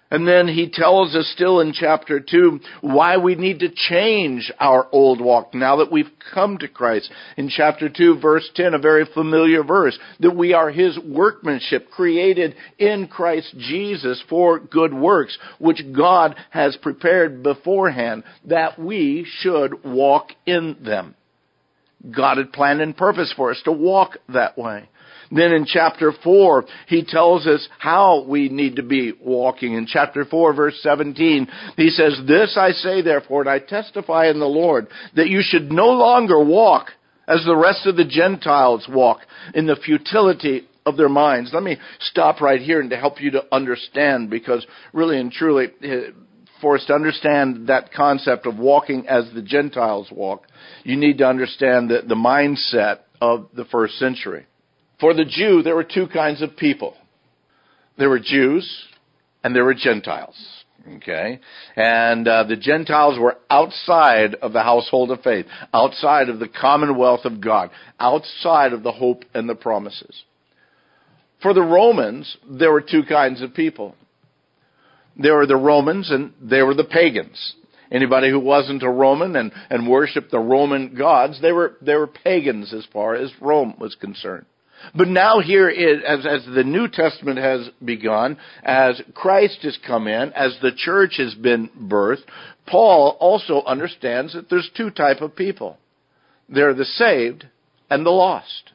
And 0.09 0.25
then 0.25 0.47
he 0.47 0.69
tells 0.69 1.15
us 1.15 1.29
still 1.35 1.59
in 1.59 1.73
chapter 1.73 2.21
2 2.21 2.59
why 2.81 3.17
we 3.17 3.35
need 3.35 3.59
to 3.59 3.69
change 3.69 4.51
our 4.59 4.87
old 4.91 5.19
walk 5.19 5.53
now 5.53 5.77
that 5.77 5.91
we've 5.91 6.11
come 6.33 6.57
to 6.59 6.67
Christ. 6.69 7.11
In 7.35 7.49
chapter 7.49 7.89
2 7.89 8.19
verse 8.19 8.49
10, 8.55 8.73
a 8.73 8.79
very 8.79 9.05
familiar 9.13 9.63
verse, 9.63 9.97
that 10.21 10.35
we 10.35 10.53
are 10.53 10.69
his 10.69 10.97
workmanship 10.97 11.91
created 11.91 12.55
in 12.79 13.07
Christ 13.07 13.53
Jesus 13.57 14.23
for 14.29 14.59
good 14.59 14.93
works, 14.93 15.37
which 15.59 15.81
God 15.95 16.35
has 16.51 16.77
prepared 16.77 17.43
beforehand 17.43 18.23
that 18.45 18.79
we 18.79 19.27
should 19.39 19.83
walk 19.83 20.29
in 20.45 20.77
them. 20.85 21.15
God 22.15 22.37
had 22.37 22.53
planned 22.53 22.79
and 22.79 22.95
purpose 22.95 23.33
for 23.35 23.51
us 23.51 23.61
to 23.65 23.71
walk 23.71 24.17
that 24.29 24.57
way. 24.57 24.87
Then 25.31 25.51
in 25.51 25.65
chapter 25.65 26.13
4, 26.23 26.65
he 26.87 27.03
tells 27.03 27.47
us 27.47 27.67
how 27.79 28.23
we 28.27 28.49
need 28.49 28.77
to 28.77 28.83
be 28.83 29.13
walking. 29.19 29.73
In 29.73 29.85
chapter 29.85 30.25
4 30.25 30.53
verse 30.53 30.79
17, 30.81 31.47
he 31.75 31.89
says, 31.89 32.19
This 32.27 32.57
I 32.59 32.71
say 32.71 33.01
therefore, 33.01 33.41
and 33.41 33.49
I 33.49 33.59
testify 33.59 34.29
in 34.29 34.39
the 34.39 34.45
Lord, 34.45 34.87
that 35.15 35.29
you 35.29 35.41
should 35.43 35.71
no 35.71 35.89
longer 35.89 36.43
walk 36.43 36.87
as 37.27 37.43
the 37.45 37.55
rest 37.55 37.85
of 37.85 37.97
the 37.97 38.05
Gentiles 38.05 38.87
walk 38.89 39.19
in 39.53 39.67
the 39.67 39.75
futility 39.75 40.67
of 40.85 40.95
their 40.95 41.09
minds. 41.09 41.51
Let 41.53 41.63
me 41.63 41.77
stop 41.99 42.39
right 42.39 42.61
here 42.61 42.79
and 42.79 42.89
to 42.91 42.97
help 42.97 43.21
you 43.21 43.31
to 43.31 43.43
understand 43.51 44.29
because 44.29 44.65
really 44.93 45.19
and 45.19 45.31
truly, 45.31 45.67
eh, 45.83 46.11
for 46.61 46.75
us 46.75 46.85
to 46.85 46.93
understand 46.93 47.67
that 47.67 47.93
concept 47.93 48.45
of 48.45 48.57
walking 48.57 49.07
as 49.07 49.29
the 49.33 49.41
Gentiles 49.41 50.07
walk, 50.11 50.47
you 50.83 50.95
need 50.95 51.17
to 51.19 51.27
understand 51.27 51.89
the, 51.89 52.01
the 52.07 52.15
mindset 52.15 52.99
of 53.21 53.49
the 53.53 53.65
first 53.65 53.95
century. 53.99 54.47
For 54.99 55.13
the 55.13 55.25
Jew, 55.25 55.61
there 55.61 55.75
were 55.75 55.83
two 55.83 56.07
kinds 56.07 56.41
of 56.41 56.57
people. 56.57 56.95
There 57.97 58.09
were 58.09 58.19
Jews 58.19 58.85
and 59.43 59.55
there 59.55 59.65
were 59.65 59.75
Gentiles. 59.75 60.35
Okay? 60.97 61.39
And 61.75 62.27
uh, 62.27 62.43
the 62.45 62.55
Gentiles 62.55 63.19
were 63.19 63.37
outside 63.49 64.35
of 64.35 64.53
the 64.53 64.63
household 64.63 65.11
of 65.11 65.21
faith, 65.21 65.45
outside 65.73 66.29
of 66.29 66.39
the 66.39 66.47
commonwealth 66.47 67.25
of 67.25 67.41
God, 67.41 67.69
outside 67.99 68.73
of 68.73 68.83
the 68.83 68.91
hope 68.91 69.23
and 69.33 69.49
the 69.49 69.55
promises. 69.55 70.23
For 71.41 71.53
the 71.53 71.61
Romans, 71.61 72.37
there 72.49 72.71
were 72.71 72.81
two 72.81 73.03
kinds 73.03 73.41
of 73.41 73.53
people. 73.53 73.95
There 75.17 75.35
were 75.35 75.45
the 75.45 75.57
Romans 75.57 76.09
and 76.09 76.33
there 76.41 76.65
were 76.65 76.75
the 76.75 76.83
pagans. 76.83 77.55
Anybody 77.91 78.29
who 78.29 78.39
wasn't 78.39 78.83
a 78.83 78.89
Roman 78.89 79.35
and, 79.35 79.51
and 79.69 79.87
worshiped 79.87 80.31
the 80.31 80.39
Roman 80.39 80.95
gods, 80.95 81.41
they 81.41 81.51
were, 81.51 81.77
they 81.81 81.95
were 81.95 82.07
pagans 82.07 82.73
as 82.73 82.85
far 82.91 83.15
as 83.15 83.31
Rome 83.41 83.75
was 83.79 83.95
concerned. 83.95 84.45
But 84.95 85.07
now 85.07 85.39
here, 85.39 85.69
is, 85.69 86.01
as, 86.07 86.25
as 86.25 86.45
the 86.45 86.63
New 86.63 86.87
Testament 86.87 87.39
has 87.39 87.69
begun, 87.83 88.37
as 88.63 89.01
Christ 89.13 89.59
has 89.63 89.77
come 89.85 90.07
in, 90.07 90.33
as 90.33 90.57
the 90.61 90.71
church 90.75 91.15
has 91.17 91.33
been 91.33 91.69
birthed, 91.69 92.25
Paul 92.65 93.17
also 93.19 93.63
understands 93.63 94.33
that 94.33 94.49
there's 94.49 94.69
two 94.75 94.91
type 94.91 95.21
of 95.21 95.35
people. 95.35 95.77
They're 96.49 96.73
the 96.73 96.85
saved 96.85 97.45
and 97.89 98.05
the 98.05 98.11
lost. 98.11 98.71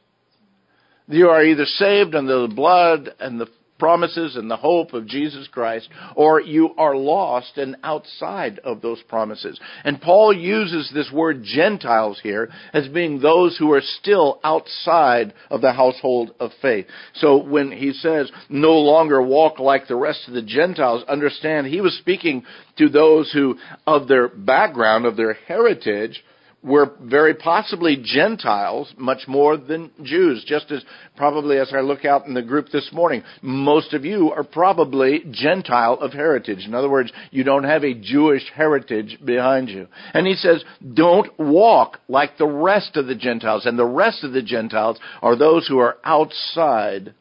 You 1.07 1.29
are 1.29 1.43
either 1.43 1.65
saved 1.65 2.15
under 2.15 2.47
the 2.47 2.53
blood 2.53 3.09
and 3.19 3.39
the 3.39 3.47
promises 3.79 4.35
and 4.35 4.49
the 4.49 4.55
hope 4.55 4.93
of 4.93 5.07
Jesus 5.07 5.47
Christ, 5.51 5.89
or 6.15 6.39
you 6.39 6.73
are 6.77 6.95
lost 6.95 7.57
and 7.57 7.75
outside 7.83 8.59
of 8.59 8.81
those 8.81 9.01
promises. 9.03 9.59
And 9.83 10.01
Paul 10.01 10.33
uses 10.33 10.91
this 10.93 11.11
word 11.11 11.43
Gentiles 11.43 12.19
here 12.21 12.49
as 12.73 12.87
being 12.87 13.19
those 13.19 13.57
who 13.57 13.73
are 13.73 13.81
still 13.81 14.39
outside 14.43 15.33
of 15.49 15.61
the 15.61 15.73
household 15.73 16.33
of 16.39 16.51
faith. 16.61 16.85
So 17.15 17.43
when 17.43 17.71
he 17.71 17.93
says, 17.93 18.31
no 18.49 18.73
longer 18.73 19.21
walk 19.21 19.59
like 19.59 19.87
the 19.87 19.95
rest 19.95 20.27
of 20.27 20.33
the 20.33 20.41
Gentiles, 20.41 21.03
understand 21.07 21.67
he 21.67 21.81
was 21.81 21.97
speaking 21.97 22.45
to 22.77 22.89
those 22.89 23.31
who, 23.31 23.57
of 23.85 24.07
their 24.07 24.27
background, 24.27 25.05
of 25.05 25.17
their 25.17 25.33
heritage, 25.33 26.23
were 26.63 26.91
very 27.01 27.33
possibly 27.33 27.97
Gentiles 28.01 28.93
much 28.97 29.27
more 29.27 29.57
than 29.57 29.91
Jews. 30.01 30.45
Just 30.47 30.71
as 30.71 30.83
probably 31.17 31.57
as 31.57 31.73
I 31.73 31.81
look 31.81 32.05
out 32.05 32.25
in 32.25 32.33
the 32.33 32.41
group 32.41 32.69
this 32.69 32.89
morning, 32.93 33.23
most 33.41 33.93
of 33.93 34.05
you 34.05 34.31
are 34.31 34.43
probably 34.43 35.23
Gentile 35.29 35.95
of 35.95 36.13
heritage. 36.13 36.65
In 36.65 36.73
other 36.73 36.89
words, 36.89 37.11
you 37.31 37.43
don't 37.43 37.65
have 37.65 37.83
a 37.83 37.93
Jewish 37.93 38.49
heritage 38.55 39.19
behind 39.23 39.69
you. 39.69 39.87
And 40.13 40.25
he 40.25 40.35
says, 40.35 40.63
don't 40.93 41.37
walk 41.37 41.99
like 42.07 42.37
the 42.37 42.47
rest 42.47 42.95
of 42.95 43.07
the 43.07 43.15
Gentiles. 43.15 43.65
And 43.65 43.77
the 43.77 43.85
rest 43.85 44.23
of 44.23 44.31
the 44.31 44.41
Gentiles 44.41 44.99
are 45.21 45.35
those 45.35 45.67
who 45.67 45.79
are 45.79 45.97
outside 46.03 47.13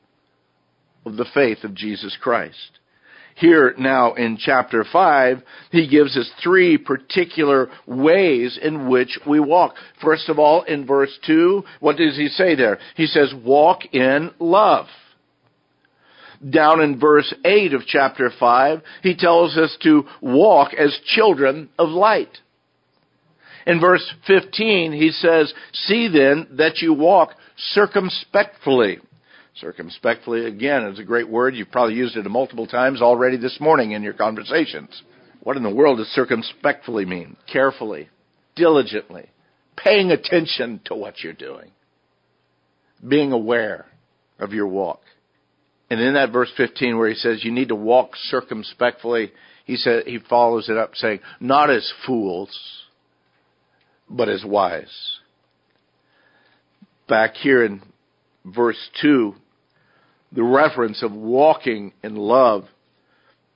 of 1.05 1.17
the 1.17 1.27
faith 1.35 1.65
of 1.65 1.75
Jesus 1.75 2.17
Christ. 2.21 2.79
Here 3.37 3.75
now 3.79 4.15
in 4.15 4.37
chapter 4.39 4.85
5, 4.91 5.43
he 5.71 5.89
gives 5.89 6.17
us 6.17 6.31
three 6.43 6.77
particular 6.77 7.71
ways 7.87 8.59
in 8.61 8.89
which 8.89 9.19
we 9.27 9.41
walk. 9.41 9.75
First 10.03 10.29
of 10.29 10.39
all, 10.39 10.63
in 10.63 10.87
verse 10.87 11.17
2, 11.27 11.65
what 11.81 11.97
does 11.97 12.17
he 12.17 12.29
say 12.29 12.55
there? 12.55 12.79
He 12.95 13.07
says, 13.07 13.33
walk 13.45 13.81
in 13.93 14.31
love. 14.39 14.87
Down 16.49 16.81
in 16.81 16.99
verse 16.99 17.33
8 17.45 17.73
of 17.73 17.83
chapter 17.87 18.31
5, 18.39 18.83
he 19.03 19.17
tells 19.17 19.57
us 19.57 19.77
to 19.83 20.05
walk 20.21 20.75
as 20.75 20.99
children 21.07 21.71
of 21.79 21.89
light. 21.89 22.37
In 23.67 23.81
verse 23.81 24.13
15, 24.27 24.93
he 24.93 25.11
says, 25.11 25.55
See 25.73 26.09
then 26.09 26.49
that 26.59 26.79
you 26.79 26.95
walk 26.95 27.31
circumspectfully 27.57 28.99
Circumspectly, 29.55 30.47
again, 30.47 30.85
is 30.85 30.99
a 30.99 31.05
great 31.05 31.29
word. 31.29 31.55
You've 31.55 31.71
probably 31.71 31.95
used 31.95 32.17
it 32.17 32.25
multiple 32.25 32.67
times 32.67 33.03
already 33.03 33.37
this 33.37 33.59
morning 33.61 33.93
in 33.93 34.03
your 34.03 34.15
conversations. 34.15 35.03
What 35.43 35.57
in 35.57 35.63
the 35.63 35.75
world 35.75 35.99
does 35.99 36.07
circumspectly 36.09 37.05
mean? 37.05 37.37
Carefully, 37.53 38.09
diligently, 38.57 39.29
paying 39.77 40.11
attention 40.11 40.81
to 40.87 40.95
what 40.95 41.23
you're 41.23 41.33
doing, 41.35 41.71
being 43.07 43.33
aware 43.33 43.87
of 44.39 44.53
your 44.53 44.69
walk. 44.69 45.03
And 45.91 46.01
in 46.01 46.15
that 46.15 46.33
verse 46.33 46.51
15 46.57 46.97
where 46.97 47.09
he 47.09 47.15
says 47.15 47.45
you 47.45 47.53
need 47.53 47.69
to 47.69 47.75
walk 47.75 48.17
circumspectly, 48.17 49.33
he 49.67 49.77
said 49.77 50.07
he 50.07 50.19
follows 50.19 50.71
it 50.71 50.79
up 50.79 50.93
saying, 50.95 51.21
not 51.41 51.69
as 51.69 51.93
fools, 52.07 52.51
but 54.09 54.31
as 54.31 54.43
wise. 54.45 55.19
Back 57.09 57.35
here 57.35 57.65
in 57.65 57.83
verse 58.45 58.91
2, 59.01 59.35
the 60.33 60.43
reference 60.43 61.03
of 61.03 61.13
walking 61.13 61.93
in 62.03 62.17
love 62.17 62.65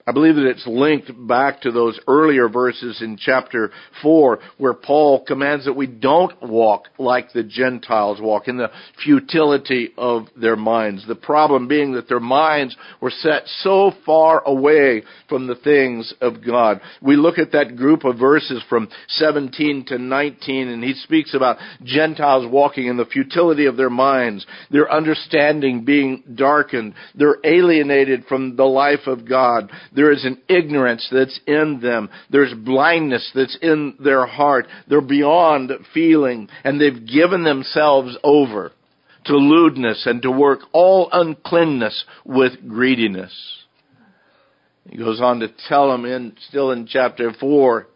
I 0.09 0.13
believe 0.13 0.37
that 0.37 0.47
it's 0.47 0.67
linked 0.69 1.11
back 1.27 1.63
to 1.63 1.73
those 1.73 1.99
earlier 2.07 2.49
verses 2.49 3.03
in 3.03 3.17
chapter 3.17 3.73
4 4.03 4.39
where 4.57 4.73
Paul 4.73 5.25
commands 5.25 5.65
that 5.65 5.73
we 5.73 5.89
don't 5.89 6.41
walk 6.41 6.85
like 6.97 7.33
the 7.33 7.43
Gentiles 7.43 8.21
walk 8.21 8.47
in 8.47 8.57
the 8.57 8.71
futility 9.03 9.93
of 9.99 10.29
their 10.37 10.55
minds. 10.55 11.05
The 11.09 11.17
problem 11.17 11.67
being 11.67 11.95
that 11.95 12.09
their 12.09 12.21
minds 12.21 12.77
were 13.01 13.11
set 13.11 13.49
so 13.63 13.91
far 14.05 14.45
away 14.47 15.03
from 15.29 15.49
the 15.49 15.57
things 15.57 16.15
of 16.21 16.35
God. 16.47 16.81
We 17.03 17.17
look 17.17 17.39
at 17.39 17.51
that 17.51 17.75
group 17.75 18.05
of 18.05 18.17
verses 18.17 18.63
from 18.69 18.89
17 19.09 19.87
to 19.87 19.99
19 19.99 20.69
and 20.69 20.85
he 20.85 20.95
speaks 20.95 21.35
about 21.35 21.57
Gentiles 21.83 22.47
walking 22.49 22.87
in 22.87 22.97
the 22.97 23.07
futility 23.07 23.67
of 23.67 23.77
their 23.77 23.91
minds, 23.91 24.47
their 24.71 24.89
understanding 24.89 25.85
being 25.85 26.23
darkened, 26.37 26.95
they're 27.17 27.39
alienated 27.43 28.25
from 28.27 28.55
the 28.55 28.65
life 28.65 29.09
of 29.09 29.29
God 29.29 29.73
there 29.97 30.13
is 30.13 30.27
an 30.27 30.43
ignorance 30.47 31.09
that's 31.11 31.41
in 31.47 31.81
them. 31.83 32.11
There's 32.31 32.53
blindness 32.53 33.29
that's 33.35 33.57
in 33.63 33.97
their 33.99 34.27
heart. 34.27 34.67
They're 34.89 35.01
beyond 35.01 35.73
feeling 35.95 36.51
and 36.65 36.79
they've 36.79 37.07
given 37.07 37.45
themselves 37.45 38.17
over 38.23 38.73
to 39.25 39.37
lewdness 39.37 40.05
and 40.07 40.21
to 40.23 40.31
work 40.31 40.61
all 40.73 41.09
uncleanness 41.11 42.05
with 42.27 42.69
greediness. 42.69 43.33
He 44.89 44.99
goes 44.99 45.21
on 45.21 45.41
to 45.41 45.49
tell 45.67 45.91
them 45.91 46.05
in, 46.05 46.37
still 46.49 46.71
in 46.71 46.87
chapter 46.87 47.33
4, 47.33 47.89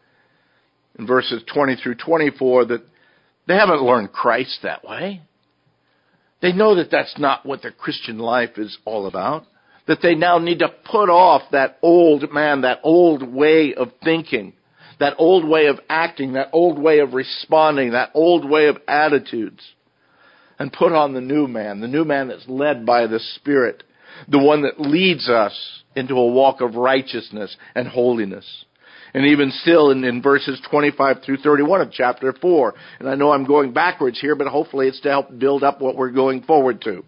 in 0.99 1.07
verses 1.07 1.43
20 1.53 1.77
through 1.77 1.97
24, 1.97 2.65
that 2.65 2.83
they 3.47 3.55
haven't 3.55 3.83
learned 3.83 4.11
Christ 4.11 4.61
that 4.63 4.83
way. 4.85 5.21
They 6.41 6.53
know 6.53 6.77
that 6.77 6.91
that's 6.91 7.17
not 7.19 7.45
what 7.45 7.61
their 7.61 7.71
Christian 7.71 8.19
life 8.19 8.57
is 8.57 8.77
all 8.87 9.07
about 9.07 9.45
that 9.91 10.03
they 10.03 10.15
now 10.15 10.39
need 10.39 10.61
to 10.61 10.69
put 10.69 11.11
off 11.11 11.43
that 11.51 11.77
old 11.83 12.33
man, 12.33 12.61
that 12.61 12.79
old 12.85 13.25
way 13.25 13.75
of 13.75 13.89
thinking, 14.05 14.53
that 15.01 15.15
old 15.19 15.45
way 15.45 15.67
of 15.67 15.81
acting, 15.89 16.35
that 16.35 16.49
old 16.53 16.79
way 16.79 17.01
of 17.01 17.13
responding, 17.13 17.91
that 17.91 18.13
old 18.15 18.49
way 18.49 18.69
of 18.69 18.77
attitudes, 18.87 19.61
and 20.61 20.73
put 20.73 20.93
on 20.93 21.13
the 21.13 21.21
new 21.21 21.49
man, 21.49 21.81
the 21.81 21.89
new 21.89 22.05
man 22.05 22.29
that's 22.29 22.47
led 22.47 22.87
by 22.87 23.09
the 23.09 23.19
Spirit, 23.35 23.83
the 24.29 24.39
one 24.39 24.63
that 24.63 24.81
leads 24.81 25.29
us 25.29 25.83
into 25.97 26.15
a 26.15 26.33
walk 26.33 26.61
of 26.61 26.77
righteousness 26.77 27.57
and 27.75 27.89
holiness. 27.89 28.47
And 29.13 29.27
even 29.27 29.51
still 29.51 29.91
in, 29.91 30.05
in, 30.05 30.23
verses 30.23 30.63
25 30.71 31.25
through 31.27 31.39
31 31.39 31.81
of 31.81 31.91
chapter 31.91 32.33
4. 32.33 32.75
And 33.01 33.09
I 33.09 33.17
know 33.17 33.33
I'm 33.33 33.45
going 33.45 33.73
backwards 33.73 34.21
here, 34.21 34.37
but 34.37 34.47
hopefully 34.47 34.87
it's 34.87 35.01
to 35.01 35.09
help 35.09 35.37
build 35.37 35.65
up 35.65 35.81
what 35.81 35.97
we're 35.97 36.13
going 36.13 36.43
forward 36.43 36.81
to. 36.83 37.03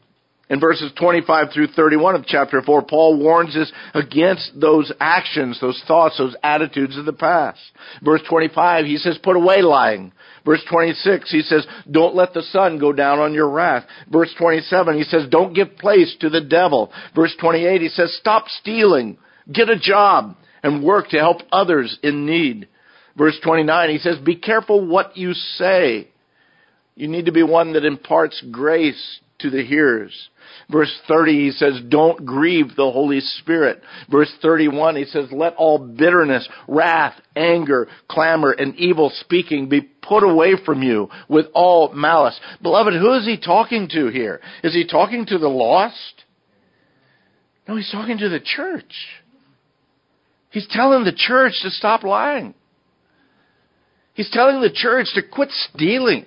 In 0.52 0.60
verses 0.60 0.92
25 0.98 1.46
through 1.54 1.68
31 1.68 2.14
of 2.14 2.26
chapter 2.26 2.60
4, 2.60 2.82
Paul 2.82 3.18
warns 3.18 3.56
us 3.56 3.72
against 3.94 4.50
those 4.54 4.92
actions, 5.00 5.58
those 5.58 5.82
thoughts, 5.88 6.18
those 6.18 6.36
attitudes 6.42 6.98
of 6.98 7.06
the 7.06 7.14
past. 7.14 7.58
Verse 8.04 8.20
25, 8.28 8.84
he 8.84 8.98
says, 8.98 9.18
put 9.22 9.34
away 9.34 9.62
lying. 9.62 10.12
Verse 10.44 10.60
26, 10.70 11.30
he 11.30 11.40
says, 11.40 11.66
don't 11.90 12.14
let 12.14 12.34
the 12.34 12.42
sun 12.42 12.78
go 12.78 12.92
down 12.92 13.18
on 13.18 13.32
your 13.32 13.48
wrath. 13.48 13.84
Verse 14.10 14.28
27, 14.38 14.98
he 14.98 15.04
says, 15.04 15.22
don't 15.30 15.54
give 15.54 15.78
place 15.78 16.14
to 16.20 16.28
the 16.28 16.42
devil. 16.42 16.92
Verse 17.14 17.34
28, 17.40 17.80
he 17.80 17.88
says, 17.88 18.14
stop 18.20 18.44
stealing. 18.60 19.16
Get 19.50 19.70
a 19.70 19.78
job 19.78 20.36
and 20.62 20.84
work 20.84 21.08
to 21.08 21.18
help 21.18 21.38
others 21.50 21.98
in 22.02 22.26
need. 22.26 22.68
Verse 23.16 23.38
29, 23.42 23.88
he 23.88 23.98
says, 24.00 24.18
be 24.18 24.36
careful 24.36 24.86
what 24.86 25.16
you 25.16 25.32
say. 25.32 26.08
You 26.94 27.08
need 27.08 27.24
to 27.24 27.32
be 27.32 27.42
one 27.42 27.72
that 27.72 27.86
imparts 27.86 28.44
grace 28.50 29.20
to 29.42 29.50
the 29.50 29.64
hearers. 29.64 30.28
Verse 30.70 30.92
30, 31.08 31.32
he 31.32 31.50
says, 31.50 31.80
don't 31.88 32.24
grieve 32.24 32.74
the 32.76 32.90
Holy 32.90 33.20
Spirit. 33.20 33.82
Verse 34.10 34.32
31, 34.40 34.96
he 34.96 35.04
says, 35.04 35.26
let 35.30 35.54
all 35.56 35.78
bitterness, 35.78 36.48
wrath, 36.66 37.14
anger, 37.36 37.88
clamor, 38.08 38.52
and 38.52 38.74
evil 38.76 39.10
speaking 39.20 39.68
be 39.68 39.80
put 39.80 40.22
away 40.22 40.54
from 40.64 40.82
you 40.82 41.08
with 41.28 41.46
all 41.54 41.92
malice. 41.92 42.38
Beloved, 42.62 42.94
who 42.94 43.14
is 43.14 43.24
he 43.24 43.38
talking 43.38 43.88
to 43.92 44.08
here? 44.08 44.40
Is 44.62 44.72
he 44.72 44.86
talking 44.86 45.26
to 45.26 45.38
the 45.38 45.48
lost? 45.48 46.24
No, 47.68 47.76
he's 47.76 47.90
talking 47.90 48.18
to 48.18 48.28
the 48.28 48.40
church. 48.40 48.92
He's 50.50 50.68
telling 50.70 51.04
the 51.04 51.14
church 51.16 51.54
to 51.62 51.70
stop 51.70 52.02
lying. 52.02 52.54
He's 54.14 54.30
telling 54.30 54.60
the 54.60 54.72
church 54.72 55.06
to 55.14 55.22
quit 55.22 55.48
stealing. 55.50 56.26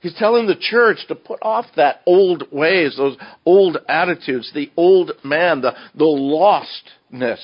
He's 0.00 0.14
telling 0.14 0.46
the 0.46 0.56
church 0.58 0.98
to 1.08 1.14
put 1.14 1.40
off 1.42 1.66
that 1.76 2.02
old 2.06 2.52
ways, 2.52 2.96
those 2.96 3.16
old 3.44 3.78
attitudes, 3.88 4.50
the 4.54 4.70
old 4.76 5.12
man, 5.24 5.62
the, 5.62 5.72
the 5.94 6.04
lostness 6.04 7.40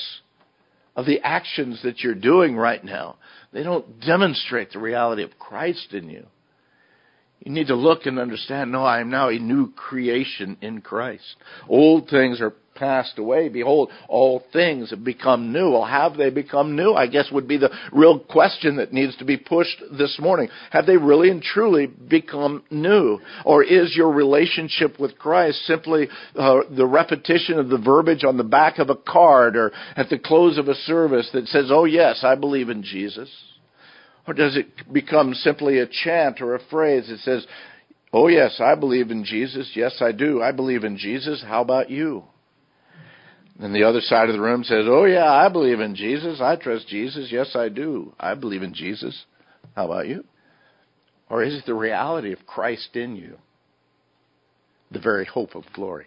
of 0.94 1.06
the 1.06 1.20
actions 1.22 1.80
that 1.82 2.00
you're 2.00 2.14
doing 2.14 2.56
right 2.56 2.84
now. 2.84 3.16
They 3.52 3.62
don't 3.62 4.00
demonstrate 4.00 4.72
the 4.72 4.78
reality 4.78 5.22
of 5.22 5.38
Christ 5.38 5.92
in 5.92 6.10
you. 6.10 6.26
You 7.44 7.52
need 7.52 7.68
to 7.68 7.74
look 7.74 8.06
and 8.06 8.18
understand, 8.18 8.70
no, 8.70 8.84
I 8.84 9.00
am 9.00 9.10
now 9.10 9.28
a 9.28 9.38
new 9.38 9.72
creation 9.72 10.56
in 10.60 10.80
Christ. 10.80 11.36
Old 11.68 12.08
things 12.08 12.40
are 12.40 12.54
passed 12.82 13.16
away. 13.16 13.48
Behold, 13.48 13.92
all 14.08 14.42
things 14.52 14.90
have 14.90 15.04
become 15.04 15.52
new. 15.52 15.70
Well, 15.70 15.84
have 15.84 16.16
they 16.16 16.30
become 16.30 16.74
new? 16.74 16.94
I 16.94 17.06
guess 17.06 17.30
would 17.30 17.46
be 17.46 17.56
the 17.56 17.70
real 17.92 18.18
question 18.18 18.76
that 18.76 18.92
needs 18.92 19.16
to 19.18 19.24
be 19.24 19.36
pushed 19.36 19.80
this 19.96 20.18
morning. 20.18 20.48
Have 20.72 20.86
they 20.86 20.96
really 20.96 21.30
and 21.30 21.40
truly 21.40 21.86
become 21.86 22.64
new? 22.72 23.20
Or 23.44 23.62
is 23.62 23.94
your 23.94 24.10
relationship 24.10 24.98
with 24.98 25.16
Christ 25.16 25.64
simply 25.64 26.08
uh, 26.34 26.62
the 26.76 26.86
repetition 26.86 27.60
of 27.60 27.68
the 27.68 27.78
verbiage 27.78 28.24
on 28.24 28.36
the 28.36 28.42
back 28.42 28.80
of 28.80 28.90
a 28.90 28.96
card 28.96 29.54
or 29.54 29.70
at 29.94 30.08
the 30.08 30.18
close 30.18 30.58
of 30.58 30.66
a 30.66 30.74
service 30.74 31.30
that 31.34 31.46
says, 31.46 31.66
oh 31.70 31.84
yes, 31.84 32.24
I 32.24 32.34
believe 32.34 32.68
in 32.68 32.82
Jesus? 32.82 33.30
Or 34.26 34.34
does 34.34 34.56
it 34.56 34.92
become 34.92 35.34
simply 35.34 35.78
a 35.78 35.86
chant 35.86 36.40
or 36.40 36.56
a 36.56 36.64
phrase 36.68 37.06
that 37.08 37.20
says, 37.20 37.46
Oh, 38.14 38.28
yes, 38.28 38.60
I 38.60 38.74
believe 38.74 39.10
in 39.10 39.24
Jesus. 39.24 39.72
Yes, 39.74 40.02
I 40.02 40.12
do. 40.12 40.42
I 40.42 40.52
believe 40.52 40.84
in 40.84 40.98
Jesus. 40.98 41.42
How 41.42 41.62
about 41.62 41.88
you? 41.88 42.24
And 43.60 43.74
the 43.74 43.84
other 43.84 44.00
side 44.00 44.28
of 44.28 44.34
the 44.34 44.40
room 44.40 44.64
says, 44.64 44.86
Oh, 44.88 45.04
yeah, 45.04 45.30
I 45.30 45.48
believe 45.48 45.80
in 45.80 45.94
Jesus. 45.94 46.40
I 46.40 46.56
trust 46.56 46.88
Jesus. 46.88 47.28
Yes, 47.30 47.54
I 47.54 47.68
do. 47.68 48.14
I 48.18 48.34
believe 48.34 48.62
in 48.62 48.74
Jesus. 48.74 49.24
How 49.76 49.86
about 49.86 50.08
you? 50.08 50.24
Or 51.28 51.42
is 51.42 51.54
it 51.54 51.64
the 51.66 51.74
reality 51.74 52.32
of 52.32 52.46
Christ 52.46 52.94
in 52.94 53.16
you? 53.16 53.38
The 54.90 55.00
very 55.00 55.24
hope 55.24 55.54
of 55.54 55.64
glory. 55.72 56.06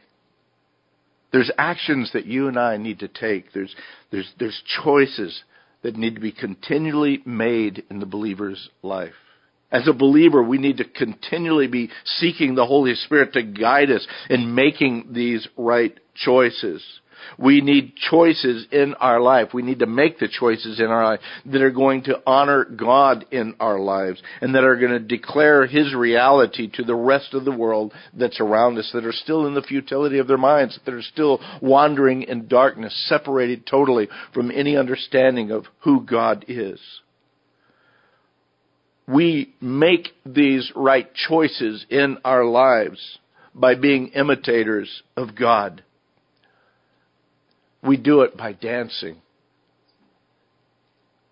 There's 1.31 1.51
actions 1.57 2.11
that 2.13 2.25
you 2.25 2.47
and 2.47 2.57
I 2.57 2.77
need 2.77 2.99
to 2.99 3.07
take. 3.07 3.51
There's, 3.53 3.75
there's, 4.11 4.31
there's 4.39 4.61
choices 4.83 5.43
that 5.81 5.95
need 5.95 6.15
to 6.15 6.21
be 6.21 6.31
continually 6.31 7.21
made 7.25 7.83
in 7.89 7.99
the 7.99 8.05
believer's 8.05 8.69
life. 8.81 9.13
As 9.71 9.87
a 9.87 9.93
believer, 9.93 10.41
we 10.41 10.57
need 10.57 10.77
to 10.77 10.85
continually 10.85 11.67
be 11.67 11.89
seeking 12.05 12.55
the 12.55 12.65
Holy 12.65 12.95
Spirit 12.95 13.33
to 13.33 13.43
guide 13.43 13.91
us 13.91 14.07
in 14.29 14.55
making 14.55 15.09
these 15.11 15.47
right 15.57 15.93
choices. 16.15 16.83
We 17.37 17.61
need 17.61 17.95
choices 17.95 18.67
in 18.71 18.93
our 18.95 19.19
life. 19.19 19.49
We 19.53 19.61
need 19.61 19.79
to 19.79 19.85
make 19.85 20.19
the 20.19 20.27
choices 20.27 20.79
in 20.79 20.87
our 20.87 21.03
life 21.03 21.19
that 21.45 21.61
are 21.61 21.71
going 21.71 22.03
to 22.03 22.21
honor 22.25 22.65
God 22.65 23.25
in 23.31 23.55
our 23.59 23.79
lives 23.79 24.21
and 24.41 24.55
that 24.55 24.63
are 24.63 24.77
going 24.77 24.91
to 24.91 24.99
declare 24.99 25.65
His 25.65 25.93
reality 25.93 26.69
to 26.73 26.83
the 26.83 26.95
rest 26.95 27.33
of 27.33 27.45
the 27.45 27.55
world 27.55 27.93
that's 28.13 28.39
around 28.39 28.77
us 28.77 28.89
that 28.93 29.05
are 29.05 29.11
still 29.11 29.47
in 29.47 29.53
the 29.53 29.61
futility 29.61 30.19
of 30.19 30.27
their 30.27 30.37
minds, 30.37 30.79
that 30.85 30.93
are 30.93 31.01
still 31.01 31.39
wandering 31.61 32.23
in 32.23 32.47
darkness, 32.47 33.05
separated 33.07 33.65
totally 33.65 34.07
from 34.33 34.51
any 34.51 34.77
understanding 34.77 35.51
of 35.51 35.65
who 35.79 36.05
God 36.05 36.45
is. 36.47 36.79
We 39.07 39.53
make 39.61 40.09
these 40.25 40.71
right 40.75 41.07
choices 41.13 41.85
in 41.89 42.17
our 42.25 42.43
lives 42.43 43.19
by 43.53 43.75
being 43.75 44.07
imitators 44.09 45.03
of 45.15 45.35
God. 45.35 45.83
We 47.85 47.97
do 47.97 48.21
it 48.21 48.35
by 48.35 48.53
dancing 48.53 49.17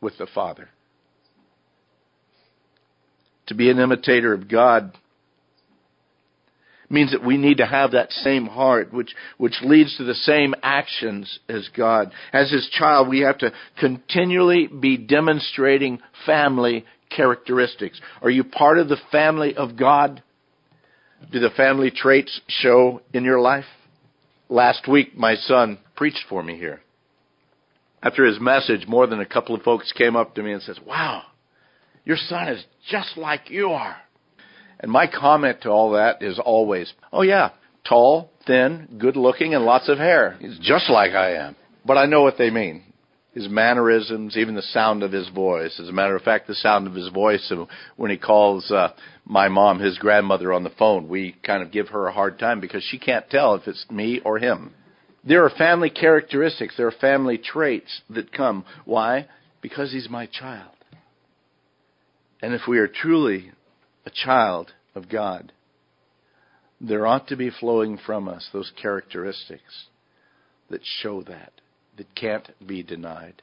with 0.01 0.17
the 0.17 0.27
Father. 0.27 0.69
To 3.47 3.55
be 3.55 3.69
an 3.69 3.79
imitator 3.79 4.33
of 4.33 4.47
God 4.47 4.93
means 6.89 7.11
that 7.11 7.25
we 7.25 7.37
need 7.37 7.57
to 7.57 7.65
have 7.65 7.91
that 7.91 8.11
same 8.11 8.45
heart, 8.45 8.93
which, 8.93 9.15
which 9.37 9.55
leads 9.63 9.97
to 9.97 10.03
the 10.03 10.13
same 10.13 10.53
actions 10.61 11.39
as 11.49 11.67
God. 11.75 12.11
As 12.31 12.51
His 12.51 12.69
child, 12.71 13.09
we 13.09 13.21
have 13.21 13.39
to 13.39 13.51
continually 13.79 14.67
be 14.67 14.97
demonstrating 14.97 15.99
family 16.25 16.85
characteristics. 17.09 17.99
Are 18.21 18.29
you 18.29 18.43
part 18.43 18.77
of 18.77 18.89
the 18.89 18.97
family 19.11 19.55
of 19.55 19.75
God? 19.77 20.21
Do 21.31 21.39
the 21.39 21.49
family 21.49 21.89
traits 21.89 22.39
show 22.47 23.01
in 23.13 23.23
your 23.23 23.39
life? 23.39 23.65
Last 24.53 24.87
week, 24.87 25.17
my 25.17 25.33
son 25.33 25.79
preached 25.95 26.25
for 26.29 26.43
me 26.43 26.55
here. 26.55 26.79
After 28.03 28.23
his 28.23 28.39
message, 28.39 28.85
more 28.87 29.07
than 29.07 29.19
a 29.19 29.25
couple 29.25 29.55
of 29.55 29.63
folks 29.63 29.91
came 29.93 30.15
up 30.15 30.35
to 30.35 30.43
me 30.43 30.51
and 30.51 30.61
says, 30.61 30.79
"Wow, 30.79 31.23
your 32.05 32.17
son 32.17 32.49
is 32.49 32.63
just 32.87 33.17
like 33.17 33.49
you 33.49 33.71
are." 33.71 33.97
And 34.79 34.91
my 34.91 35.07
comment 35.07 35.61
to 35.61 35.71
all 35.71 35.93
that 35.93 36.21
is 36.21 36.37
always, 36.37 36.93
"Oh 37.11 37.23
yeah, 37.23 37.49
tall, 37.83 38.29
thin, 38.45 38.89
good 38.99 39.15
looking, 39.15 39.55
and 39.55 39.65
lots 39.65 39.89
of 39.89 39.97
hair. 39.97 40.37
He's 40.39 40.59
just 40.59 40.87
like 40.87 41.13
I 41.13 41.31
am." 41.31 41.55
But 41.83 41.97
I 41.97 42.05
know 42.05 42.21
what 42.21 42.37
they 42.37 42.51
mean. 42.51 42.83
His 43.33 43.49
mannerisms, 43.49 44.37
even 44.37 44.53
the 44.53 44.61
sound 44.61 45.01
of 45.01 45.11
his 45.11 45.27
voice. 45.29 45.79
As 45.79 45.89
a 45.89 45.93
matter 45.93 46.15
of 46.15 46.21
fact, 46.21 46.47
the 46.47 46.53
sound 46.53 46.85
of 46.85 46.93
his 46.93 47.09
voice 47.09 47.51
when 47.95 48.11
he 48.11 48.17
calls 48.17 48.69
uh, 48.69 48.89
my 49.25 49.47
mom, 49.49 49.79
his 49.79 49.97
grandmother, 49.97 50.53
on 50.53 50.63
the 50.63 50.69
phone, 50.69 51.07
we 51.09 51.35
kind 51.43 51.63
of 51.63 51.71
give 51.71 51.87
her 51.89 52.07
a 52.07 52.13
hard 52.13 52.37
time 52.37 52.59
because 52.59 52.83
she 52.83 52.99
can't 52.99 53.29
tell 53.29 53.55
if 53.55 53.67
it's 53.67 53.85
me 53.89 54.21
or 54.23 54.37
him. 54.37 54.73
There 55.23 55.45
are 55.45 55.49
family 55.49 55.89
characteristics, 55.89 56.75
there 56.77 56.87
are 56.87 56.91
family 56.91 57.37
traits 57.37 58.01
that 58.09 58.31
come. 58.31 58.65
Why? 58.85 59.27
Because 59.61 59.91
he's 59.91 60.09
my 60.09 60.27
child. 60.27 60.69
And 62.41 62.53
if 62.53 62.61
we 62.67 62.77
are 62.77 62.89
truly 62.89 63.51
a 64.05 64.11
child 64.11 64.73
of 64.93 65.09
God, 65.09 65.53
there 66.81 67.07
ought 67.07 67.29
to 67.29 67.37
be 67.37 67.49
flowing 67.49 67.97
from 68.05 68.27
us 68.27 68.49
those 68.51 68.71
characteristics 68.81 69.85
that 70.69 70.81
show 70.83 71.23
that, 71.23 71.53
that 71.97 72.15
can't 72.15 72.49
be 72.65 72.83
denied. 72.83 73.41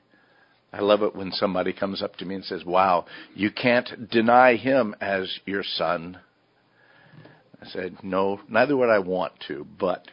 I 0.72 0.80
love 0.80 1.02
it 1.02 1.16
when 1.16 1.32
somebody 1.32 1.72
comes 1.72 2.02
up 2.02 2.16
to 2.16 2.24
me 2.24 2.36
and 2.36 2.44
says, 2.44 2.64
Wow, 2.64 3.06
you 3.34 3.50
can't 3.50 4.08
deny 4.10 4.56
him 4.56 4.94
as 5.00 5.40
your 5.44 5.64
son. 5.64 6.18
I 7.60 7.66
said, 7.66 7.98
No, 8.02 8.40
neither 8.48 8.76
would 8.76 8.88
I 8.88 9.00
want 9.00 9.32
to, 9.48 9.66
but 9.78 10.06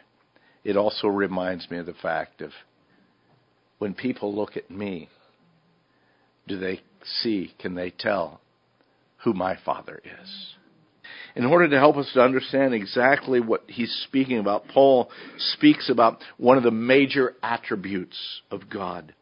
it 0.64 0.76
also 0.76 1.06
reminds 1.06 1.70
me 1.70 1.78
of 1.78 1.86
the 1.86 1.94
fact 1.94 2.42
of 2.42 2.50
when 3.78 3.94
people 3.94 4.34
look 4.34 4.56
at 4.56 4.70
me, 4.70 5.08
do 6.48 6.58
they 6.58 6.80
see, 7.04 7.54
can 7.58 7.74
they 7.74 7.90
tell 7.90 8.40
who 9.18 9.32
my 9.32 9.56
Father 9.64 10.00
is? 10.04 10.54
In 11.38 11.46
order 11.46 11.68
to 11.68 11.78
help 11.78 11.96
us 11.96 12.10
to 12.14 12.20
understand 12.20 12.74
exactly 12.74 13.38
what 13.38 13.62
he's 13.68 13.92
speaking 14.08 14.40
about, 14.40 14.66
Paul 14.74 15.08
speaks 15.36 15.88
about 15.88 16.18
one 16.36 16.56
of 16.58 16.64
the 16.64 16.72
major 16.72 17.34
attributes 17.44 18.18
of 18.50 18.68
God. 18.68 19.14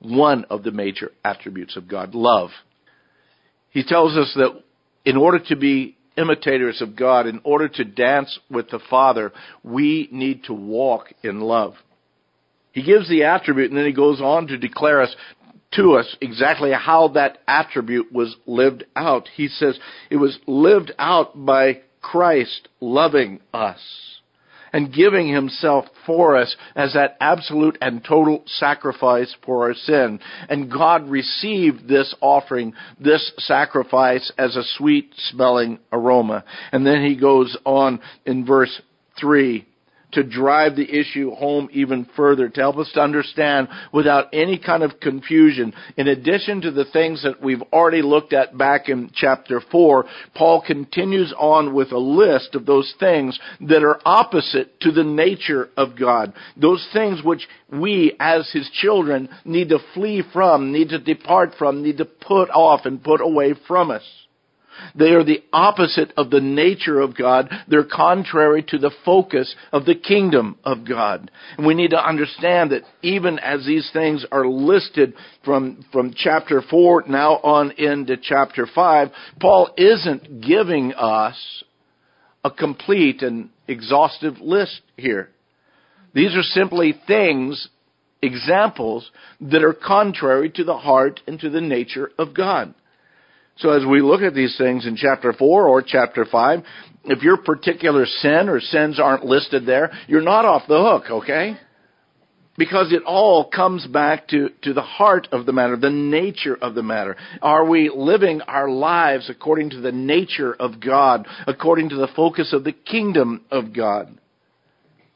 One 0.00 0.46
of 0.50 0.64
the 0.64 0.72
major 0.72 1.12
attributes 1.24 1.76
of 1.76 1.86
God, 1.86 2.12
love. 2.12 2.50
He 3.70 3.84
tells 3.84 4.16
us 4.16 4.32
that 4.34 4.64
in 5.04 5.16
order 5.16 5.38
to 5.46 5.54
be 5.54 5.96
imitators 6.18 6.82
of 6.82 6.96
God, 6.96 7.28
in 7.28 7.40
order 7.44 7.68
to 7.68 7.84
dance 7.84 8.36
with 8.50 8.68
the 8.70 8.80
Father, 8.90 9.32
we 9.62 10.08
need 10.10 10.42
to 10.44 10.52
walk 10.52 11.12
in 11.22 11.40
love. 11.40 11.74
He 12.72 12.82
gives 12.82 13.08
the 13.08 13.22
attribute 13.22 13.70
and 13.70 13.78
then 13.78 13.86
he 13.86 13.92
goes 13.92 14.20
on 14.20 14.48
to 14.48 14.58
declare 14.58 15.02
us 15.02 15.14
to 15.76 15.94
us 15.94 16.16
exactly 16.20 16.72
how 16.72 17.08
that 17.08 17.38
attribute 17.48 18.12
was 18.12 18.36
lived 18.46 18.84
out. 18.94 19.28
He 19.34 19.48
says 19.48 19.78
it 20.10 20.16
was 20.16 20.38
lived 20.46 20.92
out 20.98 21.44
by 21.44 21.80
Christ 22.00 22.68
loving 22.80 23.40
us. 23.52 23.80
and 24.74 24.92
giving 24.92 25.28
himself 25.28 25.84
for 26.04 26.36
us 26.36 26.56
as 26.74 26.94
that 26.94 27.16
absolute 27.20 27.78
and 27.80 28.04
total 28.04 28.42
sacrifice 28.46 29.32
for 29.46 29.68
our 29.68 29.74
sin. 29.74 30.18
And 30.48 30.70
God 30.70 31.08
received 31.08 31.86
this 31.86 32.12
offering, 32.20 32.74
this 32.98 33.32
sacrifice 33.38 34.32
as 34.36 34.56
a 34.56 34.64
sweet 34.76 35.12
smelling 35.16 35.78
aroma. 35.92 36.44
And 36.72 36.84
then 36.84 37.04
he 37.04 37.14
goes 37.14 37.56
on 37.64 38.00
in 38.26 38.44
verse 38.44 38.82
3 39.20 39.64
to 40.14 40.22
drive 40.22 40.76
the 40.76 40.90
issue 40.90 41.30
home 41.32 41.68
even 41.72 42.06
further, 42.16 42.48
to 42.48 42.60
help 42.60 42.76
us 42.76 42.90
to 42.94 43.00
understand 43.00 43.68
without 43.92 44.26
any 44.32 44.58
kind 44.58 44.82
of 44.82 45.00
confusion. 45.00 45.72
In 45.96 46.08
addition 46.08 46.60
to 46.62 46.70
the 46.70 46.84
things 46.86 47.22
that 47.22 47.42
we've 47.42 47.62
already 47.72 48.02
looked 48.02 48.32
at 48.32 48.56
back 48.56 48.88
in 48.88 49.10
chapter 49.14 49.60
4, 49.70 50.04
Paul 50.34 50.62
continues 50.66 51.34
on 51.38 51.74
with 51.74 51.92
a 51.92 51.98
list 51.98 52.54
of 52.54 52.66
those 52.66 52.92
things 52.98 53.38
that 53.60 53.82
are 53.82 54.00
opposite 54.04 54.80
to 54.80 54.90
the 54.90 55.04
nature 55.04 55.68
of 55.76 55.98
God. 55.98 56.32
Those 56.56 56.86
things 56.92 57.22
which 57.22 57.46
we 57.72 58.16
as 58.18 58.50
his 58.52 58.68
children 58.72 59.28
need 59.44 59.68
to 59.70 59.78
flee 59.94 60.22
from, 60.32 60.72
need 60.72 60.90
to 60.90 60.98
depart 60.98 61.50
from, 61.58 61.82
need 61.82 61.98
to 61.98 62.04
put 62.04 62.50
off 62.50 62.86
and 62.86 63.02
put 63.02 63.20
away 63.20 63.54
from 63.66 63.90
us. 63.90 64.02
They 64.94 65.10
are 65.10 65.24
the 65.24 65.42
opposite 65.52 66.12
of 66.16 66.30
the 66.30 66.40
nature 66.40 67.00
of 67.00 67.16
God. 67.16 67.50
They're 67.68 67.84
contrary 67.84 68.62
to 68.68 68.78
the 68.78 68.92
focus 69.04 69.54
of 69.72 69.84
the 69.84 69.94
kingdom 69.94 70.58
of 70.64 70.86
God. 70.86 71.30
And 71.56 71.66
we 71.66 71.74
need 71.74 71.90
to 71.90 72.06
understand 72.08 72.72
that 72.72 72.82
even 73.02 73.38
as 73.38 73.64
these 73.66 73.88
things 73.92 74.24
are 74.30 74.46
listed 74.46 75.14
from, 75.44 75.84
from 75.92 76.14
chapter 76.16 76.62
4 76.62 77.04
now 77.08 77.34
on 77.34 77.72
into 77.72 78.16
chapter 78.16 78.66
5, 78.72 79.08
Paul 79.40 79.70
isn't 79.76 80.40
giving 80.40 80.92
us 80.94 81.64
a 82.44 82.50
complete 82.50 83.22
and 83.22 83.50
exhaustive 83.66 84.38
list 84.40 84.82
here. 84.96 85.30
These 86.14 86.36
are 86.36 86.42
simply 86.42 86.94
things, 87.06 87.68
examples, 88.22 89.10
that 89.40 89.64
are 89.64 89.72
contrary 89.74 90.50
to 90.50 90.64
the 90.64 90.76
heart 90.76 91.20
and 91.26 91.40
to 91.40 91.50
the 91.50 91.60
nature 91.60 92.10
of 92.18 92.34
God. 92.34 92.74
So 93.56 93.70
as 93.70 93.84
we 93.86 94.02
look 94.02 94.22
at 94.22 94.34
these 94.34 94.56
things 94.58 94.86
in 94.86 94.96
chapter 94.96 95.32
4 95.32 95.68
or 95.68 95.82
chapter 95.82 96.24
5, 96.24 96.60
if 97.04 97.22
your 97.22 97.36
particular 97.36 98.06
sin 98.06 98.48
or 98.48 98.60
sins 98.60 98.98
aren't 98.98 99.24
listed 99.24 99.66
there, 99.66 99.92
you're 100.08 100.22
not 100.22 100.44
off 100.44 100.62
the 100.66 100.78
hook, 100.78 101.10
okay? 101.10 101.56
Because 102.56 102.92
it 102.92 103.02
all 103.04 103.48
comes 103.48 103.86
back 103.86 104.28
to, 104.28 104.48
to 104.62 104.72
the 104.72 104.82
heart 104.82 105.28
of 105.30 105.46
the 105.46 105.52
matter, 105.52 105.76
the 105.76 105.90
nature 105.90 106.56
of 106.60 106.74
the 106.74 106.82
matter. 106.82 107.16
Are 107.42 107.64
we 107.64 107.90
living 107.94 108.40
our 108.42 108.68
lives 108.68 109.28
according 109.28 109.70
to 109.70 109.80
the 109.80 109.92
nature 109.92 110.54
of 110.54 110.80
God, 110.80 111.26
according 111.46 111.90
to 111.90 111.96
the 111.96 112.08
focus 112.16 112.52
of 112.52 112.64
the 112.64 112.72
kingdom 112.72 113.44
of 113.50 113.72
God? 113.72 114.18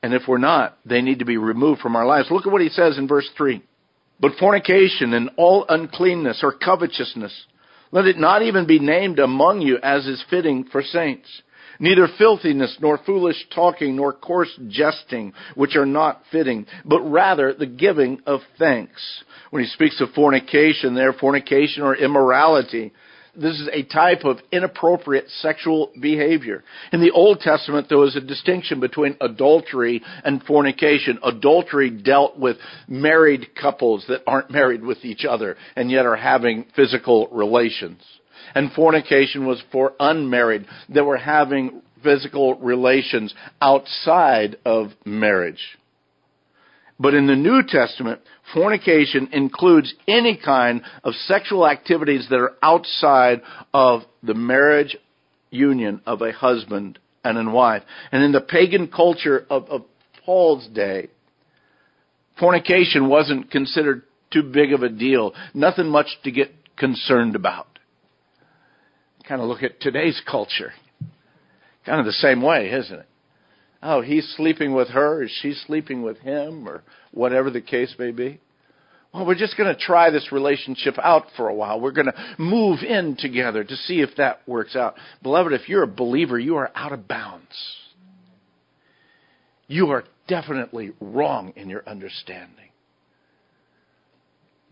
And 0.03 0.14
if 0.14 0.22
we're 0.29 0.38
not, 0.38 0.79
they 0.85 1.01
need 1.01 1.20
to 1.20 1.24
be 1.24 1.37
removed 1.37 1.81
from 1.81 1.96
our 1.96 2.07
lives. 2.07 2.29
Look 2.31 2.46
at 2.46 2.53
what 2.53 2.62
he 2.62 2.68
says 2.68 2.98
in 2.98 3.09
verse 3.09 3.29
3. 3.37 3.62
But 4.20 4.33
fornication 4.38 5.12
and 5.14 5.31
all 5.37 5.64
uncleanness 5.68 6.40
or 6.42 6.53
covetousness, 6.53 7.33
let 7.90 8.07
it 8.07 8.18
not 8.18 8.42
even 8.42 8.66
be 8.66 8.79
named 8.79 9.18
among 9.18 9.61
you 9.61 9.79
as 9.83 10.07
is 10.07 10.22
fitting 10.31 10.64
for 10.64 10.83
saints. 10.83 11.29
Neither 11.81 12.09
filthiness, 12.18 12.77
nor 12.81 12.98
foolish 12.98 13.46
talking, 13.55 13.94
nor 13.94 14.12
coarse 14.12 14.53
jesting, 14.68 15.33
which 15.55 15.77
are 15.77 15.87
not 15.87 16.22
fitting, 16.33 16.66
but 16.85 17.01
rather 17.03 17.55
the 17.55 17.66
giving 17.66 18.20
of 18.27 18.40
thanks. 18.59 19.22
When 19.51 19.62
he 19.62 19.68
speaks 19.68 20.01
of 20.01 20.11
fornication 20.11 20.94
there, 20.94 21.12
fornication 21.12 21.85
or 21.85 21.94
immorality, 21.94 22.92
this 23.38 23.61
is 23.61 23.68
a 23.72 23.85
type 23.85 24.24
of 24.24 24.38
inappropriate 24.51 25.29
sexual 25.40 25.92
behavior. 26.01 26.64
In 26.92 27.01
the 27.01 27.12
Old 27.12 27.40
Testament, 27.40 27.88
there 27.88 27.98
was 27.98 28.16
a 28.16 28.20
distinction 28.20 28.81
between 28.81 29.16
adultery 29.20 30.03
and 30.24 30.42
fornication. 30.42 31.18
Adultery 31.22 31.90
dealt 31.90 32.38
with 32.38 32.57
married 32.88 33.55
couples 33.55 34.05
that 34.09 34.22
aren't 34.27 34.51
married 34.51 34.83
with 34.83 35.05
each 35.05 35.24
other 35.24 35.57
and 35.77 35.90
yet 35.90 36.07
are 36.07 36.16
having 36.16 36.66
physical 36.74 37.29
relations. 37.29 38.03
And 38.55 38.72
fornication 38.72 39.46
was 39.46 39.62
for 39.70 39.92
unmarried 40.01 40.66
that 40.90 41.05
were 41.05 41.16
having 41.16 41.83
physical 42.03 42.57
relations 42.57 43.35
outside 43.61 44.57
of 44.64 44.88
marriage. 45.05 45.79
But 47.01 47.15
in 47.15 47.27
the 47.27 47.37
New 47.37 47.63
Testament, 47.67 48.21
fornication 48.53 49.29
includes 49.33 49.95
any 50.09 50.37
kind 50.37 50.83
of 51.05 51.15
sexual 51.15 51.69
activities 51.69 52.27
that 52.29 52.41
are 52.41 52.57
outside 52.61 53.43
of 53.73 54.03
the 54.23 54.35
marriage 54.35 54.97
union 55.51 56.01
of 56.07 56.23
a 56.23 56.33
husband 56.33 56.99
and 57.23 57.39
a 57.39 57.51
wife. 57.51 57.83
And 58.11 58.25
in 58.25 58.33
the 58.33 58.41
pagan 58.41 58.89
culture 58.89 59.47
of, 59.49 59.69
of 59.69 59.83
Paul's 60.25 60.67
day, 60.69 61.09
fornication 62.39 63.09
wasn't 63.09 63.51
considered 63.51 64.03
too 64.33 64.43
big 64.43 64.73
of 64.73 64.83
a 64.83 64.89
deal. 64.89 65.35
Nothing 65.55 65.89
much 65.89 66.09
to 66.25 66.33
get 66.33 66.53
concerned 66.77 67.37
about. 67.37 67.67
Kind 69.27 69.41
of 69.41 69.49
look 69.49 69.63
at 69.63 69.81
today's 69.81 70.21
culture. 70.29 70.73
Kind 71.87 72.01
of 72.01 72.07
the 72.07 72.13
same 72.13 72.43
way, 72.43 72.71
isn't 72.71 73.01
it? 73.01 73.07
Oh, 73.83 74.01
he's 74.01 74.35
sleeping 74.37 74.75
with 74.75 74.88
her, 74.88 75.23
is 75.23 75.31
she 75.43 75.55
sleeping 75.55 76.03
with 76.03 76.19
him, 76.19 76.69
or 76.69 76.83
whatever 77.12 77.51
the 77.51 77.61
case 77.61 77.95
may 77.99 78.11
be. 78.11 78.41
Well, 79.14 79.25
we're 79.25 79.37
just 79.37 79.57
going 79.57 79.73
to 79.75 79.81
try 79.81 80.11
this 80.11 80.33
relationship 80.33 80.95
out 81.03 81.27
for 81.37 81.49
a 81.49 81.55
while. 81.55 81.81
We're 81.81 81.93
going 81.93 82.07
to 82.07 82.35
move 82.38 82.81
in 82.81 83.17
together 83.19 83.64
to 83.64 83.77
see 83.77 84.01
if 84.01 84.11
that 84.17 84.41
works 84.47 84.77
out. 84.77 84.97
Beloved, 85.23 85.53
if 85.53 85.69
you're 85.69 85.85
a 85.85 85.88
believer, 85.88 86.38
you 86.38 86.57
are 86.57 86.71
out 86.75 86.93
of 86.93 87.09
bounds. 87.09 87.47
You 89.67 89.91
are 89.91 90.05
definitely 90.27 90.93
wrong 91.01 91.53
in 91.57 91.71
your 91.71 91.88
understanding. 91.88 92.71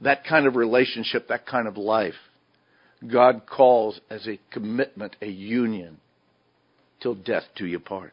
That 0.02 0.24
kind 0.24 0.46
of 0.46 0.56
relationship, 0.56 1.28
that 1.28 1.46
kind 1.46 1.66
of 1.66 1.78
life, 1.78 2.14
God 3.10 3.42
calls 3.46 4.00
as 4.10 4.26
a 4.26 4.38
commitment, 4.52 5.16
a 5.22 5.28
union, 5.28 5.98
till 7.00 7.14
death 7.14 7.44
do 7.56 7.66
you 7.66 7.78
part 7.78 8.12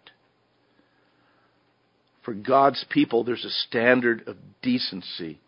for 2.24 2.34
God's 2.34 2.84
people, 2.90 3.24
there's 3.24 3.46
a 3.46 3.68
standard 3.68 4.28
of 4.28 4.38
decency. 4.62 5.40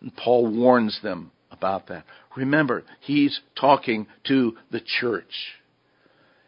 And 0.00 0.14
Paul 0.16 0.46
warns 0.46 0.98
them 1.02 1.32
about 1.50 1.88
that. 1.88 2.04
Remember, 2.36 2.84
he's 3.00 3.40
talking 3.58 4.06
to 4.28 4.56
the 4.70 4.80
church. 5.00 5.32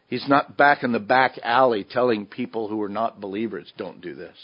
He's 0.09 0.29
not 0.29 0.57
back 0.57 0.83
in 0.83 0.93
the 0.93 1.01
back 1.01 1.39
alley 1.43 1.85
telling 1.89 2.27
people 2.27 2.69
who 2.69 2.81
are 2.83 2.89
not 2.89 3.21
believers, 3.21 3.73
don't 3.77 4.01
do 4.01 4.15
this. 4.15 4.37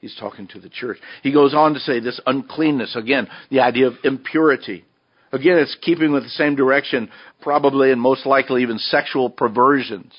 He's 0.00 0.16
talking 0.18 0.48
to 0.48 0.60
the 0.60 0.68
church. 0.68 0.98
He 1.22 1.32
goes 1.32 1.54
on 1.54 1.72
to 1.74 1.80
say 1.80 2.00
this 2.00 2.20
uncleanness, 2.26 2.94
again, 2.94 3.28
the 3.50 3.60
idea 3.60 3.86
of 3.86 3.94
impurity. 4.04 4.84
Again, 5.32 5.56
it's 5.58 5.76
keeping 5.80 6.12
with 6.12 6.24
the 6.24 6.28
same 6.30 6.56
direction, 6.56 7.10
probably 7.40 7.90
and 7.90 8.00
most 8.00 8.26
likely 8.26 8.62
even 8.62 8.78
sexual 8.78 9.30
perversions. 9.30 10.12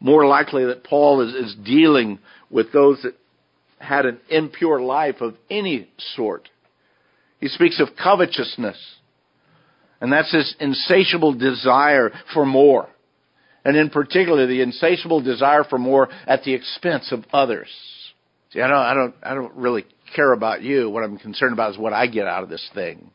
More 0.00 0.26
likely 0.26 0.66
that 0.66 0.84
Paul 0.84 1.22
is, 1.22 1.34
is 1.34 1.56
dealing 1.64 2.18
with 2.50 2.72
those 2.72 3.00
that 3.02 3.14
had 3.78 4.06
an 4.06 4.18
impure 4.28 4.80
life 4.80 5.20
of 5.20 5.34
any 5.50 5.88
sort. 6.14 6.48
He 7.40 7.48
speaks 7.48 7.80
of 7.80 7.88
covetousness. 8.02 8.78
And 10.00 10.12
that's 10.12 10.32
this 10.32 10.54
insatiable 10.60 11.34
desire 11.34 12.12
for 12.34 12.44
more. 12.44 12.88
And 13.64 13.76
in 13.76 13.90
particular, 13.90 14.46
the 14.46 14.62
insatiable 14.62 15.22
desire 15.22 15.64
for 15.64 15.78
more 15.78 16.08
at 16.26 16.44
the 16.44 16.54
expense 16.54 17.10
of 17.12 17.24
others. 17.32 17.68
See, 18.52 18.60
I 18.60 18.68
don't, 18.68 18.78
I 18.78 18.94
don't, 18.94 19.14
I 19.22 19.34
don't 19.34 19.54
really 19.56 19.84
care 20.14 20.32
about 20.32 20.62
you. 20.62 20.88
What 20.88 21.02
I'm 21.02 21.18
concerned 21.18 21.52
about 21.52 21.72
is 21.72 21.78
what 21.78 21.92
I 21.92 22.06
get 22.06 22.26
out 22.26 22.42
of 22.42 22.48
this 22.48 22.68
thing. 22.74 23.10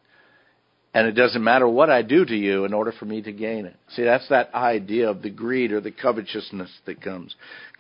And 0.94 1.08
it 1.08 1.14
doesn't 1.14 1.44
matter 1.44 1.68
what 1.68 1.90
I 1.90 2.02
do 2.02 2.26
to 2.26 2.36
you 2.36 2.66
in 2.66 2.74
order 2.74 2.92
for 2.92 3.06
me 3.06 3.22
to 3.22 3.32
gain 3.32 3.66
it. 3.66 3.78
See, 3.96 4.04
that's 4.04 4.28
that 4.28 4.54
idea 4.54 5.10
of 5.10 5.22
the 5.22 5.30
greed 5.30 5.72
or 5.72 5.80
the 5.80 5.92
covetousness 5.92 6.70
that 6.86 7.02
comes. 7.02 7.34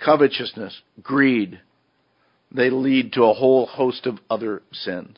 Covetousness, 0.04 0.82
greed, 1.04 1.60
they 2.52 2.70
lead 2.70 3.14
to 3.14 3.24
a 3.24 3.34
whole 3.34 3.66
host 3.66 4.06
of 4.06 4.20
other 4.30 4.62
sins. 4.72 5.18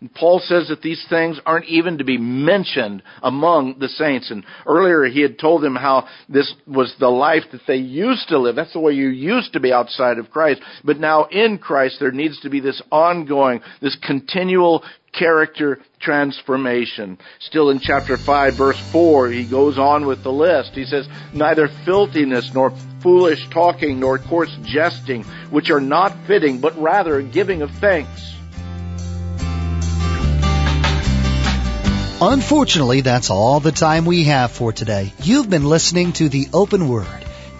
And 0.00 0.14
Paul 0.14 0.38
says 0.38 0.68
that 0.68 0.80
these 0.80 1.04
things 1.10 1.40
aren't 1.44 1.64
even 1.66 1.98
to 1.98 2.04
be 2.04 2.18
mentioned 2.18 3.02
among 3.20 3.80
the 3.80 3.88
saints. 3.88 4.30
And 4.30 4.44
earlier 4.64 5.04
he 5.06 5.22
had 5.22 5.40
told 5.40 5.60
them 5.60 5.74
how 5.74 6.06
this 6.28 6.52
was 6.68 6.94
the 7.00 7.08
life 7.08 7.42
that 7.50 7.62
they 7.66 7.76
used 7.76 8.28
to 8.28 8.38
live. 8.38 8.54
That's 8.54 8.72
the 8.72 8.80
way 8.80 8.92
you 8.92 9.08
used 9.08 9.54
to 9.54 9.60
be 9.60 9.72
outside 9.72 10.18
of 10.18 10.30
Christ. 10.30 10.60
But 10.84 11.00
now 11.00 11.24
in 11.24 11.58
Christ 11.58 11.96
there 11.98 12.12
needs 12.12 12.40
to 12.42 12.50
be 12.50 12.60
this 12.60 12.80
ongoing, 12.92 13.60
this 13.82 13.96
continual 14.00 14.84
character 15.18 15.80
transformation. 16.00 17.18
Still 17.40 17.70
in 17.70 17.80
chapter 17.80 18.16
5 18.16 18.56
verse 18.56 18.80
4, 18.92 19.30
he 19.30 19.50
goes 19.50 19.78
on 19.78 20.06
with 20.06 20.22
the 20.22 20.30
list. 20.30 20.72
He 20.74 20.84
says, 20.84 21.08
neither 21.34 21.68
filthiness 21.84 22.52
nor 22.54 22.70
foolish 23.00 23.48
talking 23.50 24.00
nor 24.00 24.18
coarse 24.18 24.56
jesting, 24.62 25.24
which 25.50 25.70
are 25.70 25.80
not 25.80 26.16
fitting, 26.26 26.60
but 26.60 26.80
rather 26.80 27.22
giving 27.22 27.62
of 27.62 27.70
thanks. 27.70 28.34
Unfortunately, 32.20 33.00
that's 33.02 33.30
all 33.30 33.60
the 33.60 33.70
time 33.70 34.04
we 34.04 34.24
have 34.24 34.50
for 34.50 34.72
today. 34.72 35.12
You've 35.22 35.48
been 35.48 35.64
listening 35.64 36.12
to 36.14 36.28
the 36.28 36.48
Open 36.52 36.88
Word, 36.88 37.06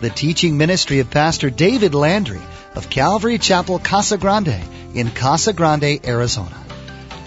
the 0.01 0.11
teaching 0.11 0.57
ministry 0.57 0.99
of 0.99 1.11
Pastor 1.11 1.49
David 1.49 1.95
Landry 1.95 2.41
of 2.75 2.91
Calvary 2.91 3.39
Chapel 3.39 3.79
Casa 3.79 4.19
Grande 4.19 4.61
in 4.95 5.11
Casa 5.11 5.53
Grande, 5.53 6.01
Arizona. 6.05 6.57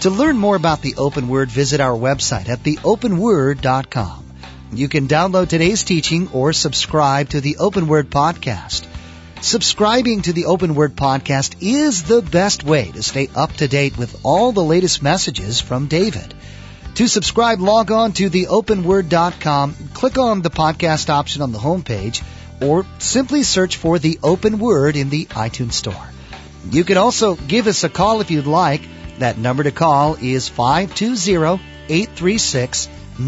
To 0.00 0.10
learn 0.10 0.36
more 0.36 0.56
about 0.56 0.82
the 0.82 0.96
Open 0.98 1.28
Word, 1.28 1.48
visit 1.48 1.80
our 1.80 1.96
website 1.96 2.48
at 2.48 2.58
theopenword.com. 2.58 4.31
You 4.74 4.88
can 4.88 5.06
download 5.06 5.48
today's 5.48 5.84
teaching 5.84 6.30
or 6.32 6.54
subscribe 6.54 7.28
to 7.30 7.42
the 7.42 7.58
Open 7.58 7.88
Word 7.88 8.08
podcast. 8.08 8.86
Subscribing 9.42 10.22
to 10.22 10.32
the 10.32 10.46
Open 10.46 10.74
Word 10.74 10.96
podcast 10.96 11.56
is 11.60 12.04
the 12.04 12.22
best 12.22 12.64
way 12.64 12.90
to 12.92 13.02
stay 13.02 13.28
up 13.34 13.52
to 13.54 13.68
date 13.68 13.98
with 13.98 14.18
all 14.22 14.52
the 14.52 14.64
latest 14.64 15.02
messages 15.02 15.60
from 15.60 15.88
David. 15.88 16.32
To 16.94 17.06
subscribe, 17.06 17.60
log 17.60 17.90
on 17.90 18.12
to 18.12 18.30
theopenword.com, 18.30 19.74
click 19.92 20.16
on 20.16 20.40
the 20.40 20.48
podcast 20.48 21.10
option 21.10 21.42
on 21.42 21.52
the 21.52 21.58
homepage, 21.58 22.22
or 22.62 22.86
simply 22.98 23.42
search 23.42 23.76
for 23.76 23.98
the 23.98 24.20
Open 24.22 24.58
Word 24.58 24.96
in 24.96 25.10
the 25.10 25.26
iTunes 25.26 25.74
Store. 25.74 26.08
You 26.70 26.84
can 26.84 26.96
also 26.96 27.34
give 27.34 27.66
us 27.66 27.84
a 27.84 27.90
call 27.90 28.22
if 28.22 28.30
you'd 28.30 28.46
like. 28.46 28.80
That 29.18 29.36
number 29.36 29.64
to 29.64 29.70
call 29.70 30.14
is 30.14 30.48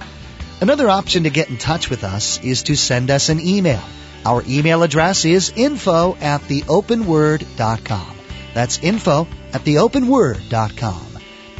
Another 0.61 0.89
option 0.89 1.23
to 1.23 1.29
get 1.29 1.49
in 1.49 1.57
touch 1.57 1.89
with 1.89 2.05
us 2.05 2.41
is 2.43 2.63
to 2.63 2.75
send 2.75 3.11
us 3.11 3.29
an 3.29 3.41
email. 3.41 3.83
Our 4.25 4.43
email 4.47 4.83
address 4.83 5.25
is 5.25 5.51
info 5.55 6.15
at 6.15 6.41
theopenword.com. 6.41 8.15
That's 8.53 8.79
info 8.79 9.27
at 9.53 9.61
theopenword.com. 9.61 11.01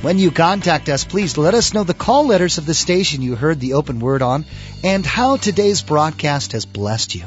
When 0.02 0.18
you 0.18 0.32
contact 0.32 0.90
us, 0.90 1.04
please 1.04 1.38
let 1.38 1.54
us 1.54 1.74
know 1.74 1.84
the 1.84 1.94
call 1.94 2.28
letters 2.28 2.58
of 2.58 2.66
the 2.66 2.74
station 2.74 3.22
you 3.22 3.36
heard 3.36 3.60
the 3.60 3.74
open 3.74 4.00
word 4.00 4.22
on 4.22 4.46
and 4.84 5.06
how 5.06 5.38
today's 5.38 5.82
broadcast 5.82 6.54
has 6.54 6.66
blessed 6.66 7.16
you. 7.16 7.26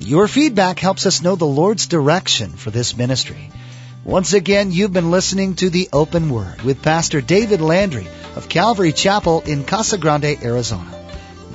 Your 0.00 0.26
feedback 0.26 0.78
helps 0.78 1.06
us 1.06 1.22
know 1.22 1.36
the 1.36 1.46
Lord's 1.46 1.86
direction 1.86 2.50
for 2.50 2.70
this 2.70 2.96
ministry. 2.96 3.50
Once 4.04 4.34
again, 4.34 4.70
you've 4.70 4.92
been 4.92 5.10
listening 5.10 5.54
to 5.54 5.70
the 5.70 5.88
Open 5.90 6.28
Word 6.28 6.60
with 6.60 6.82
Pastor 6.82 7.22
David 7.22 7.62
Landry 7.62 8.06
of 8.36 8.50
Calvary 8.50 8.92
Chapel 8.92 9.40
in 9.40 9.64
Casa 9.64 9.96
Grande, 9.96 10.36
Arizona. 10.42 10.90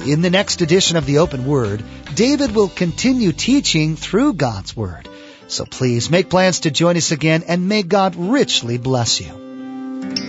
In 0.04 0.24
the 0.24 0.32
next 0.32 0.62
edition 0.62 0.98
of 0.98 1.06
the 1.06 1.20
Open 1.20 1.46
Word, 1.46 1.84
David 2.16 2.56
will 2.56 2.68
continue 2.68 3.34
teaching 3.34 3.96
through 3.96 4.34
God's 4.34 4.76
Word. 4.76 5.08
So 5.48 5.64
please 5.64 6.10
make 6.10 6.32
plans 6.32 6.62
to 6.62 6.72
join 6.72 6.98
us 6.98 7.12
again 7.12 7.44
and 7.48 7.70
may 7.70 7.84
God 7.84 8.16
richly 8.16 8.80
bless 8.80 9.22
you. 9.22 10.29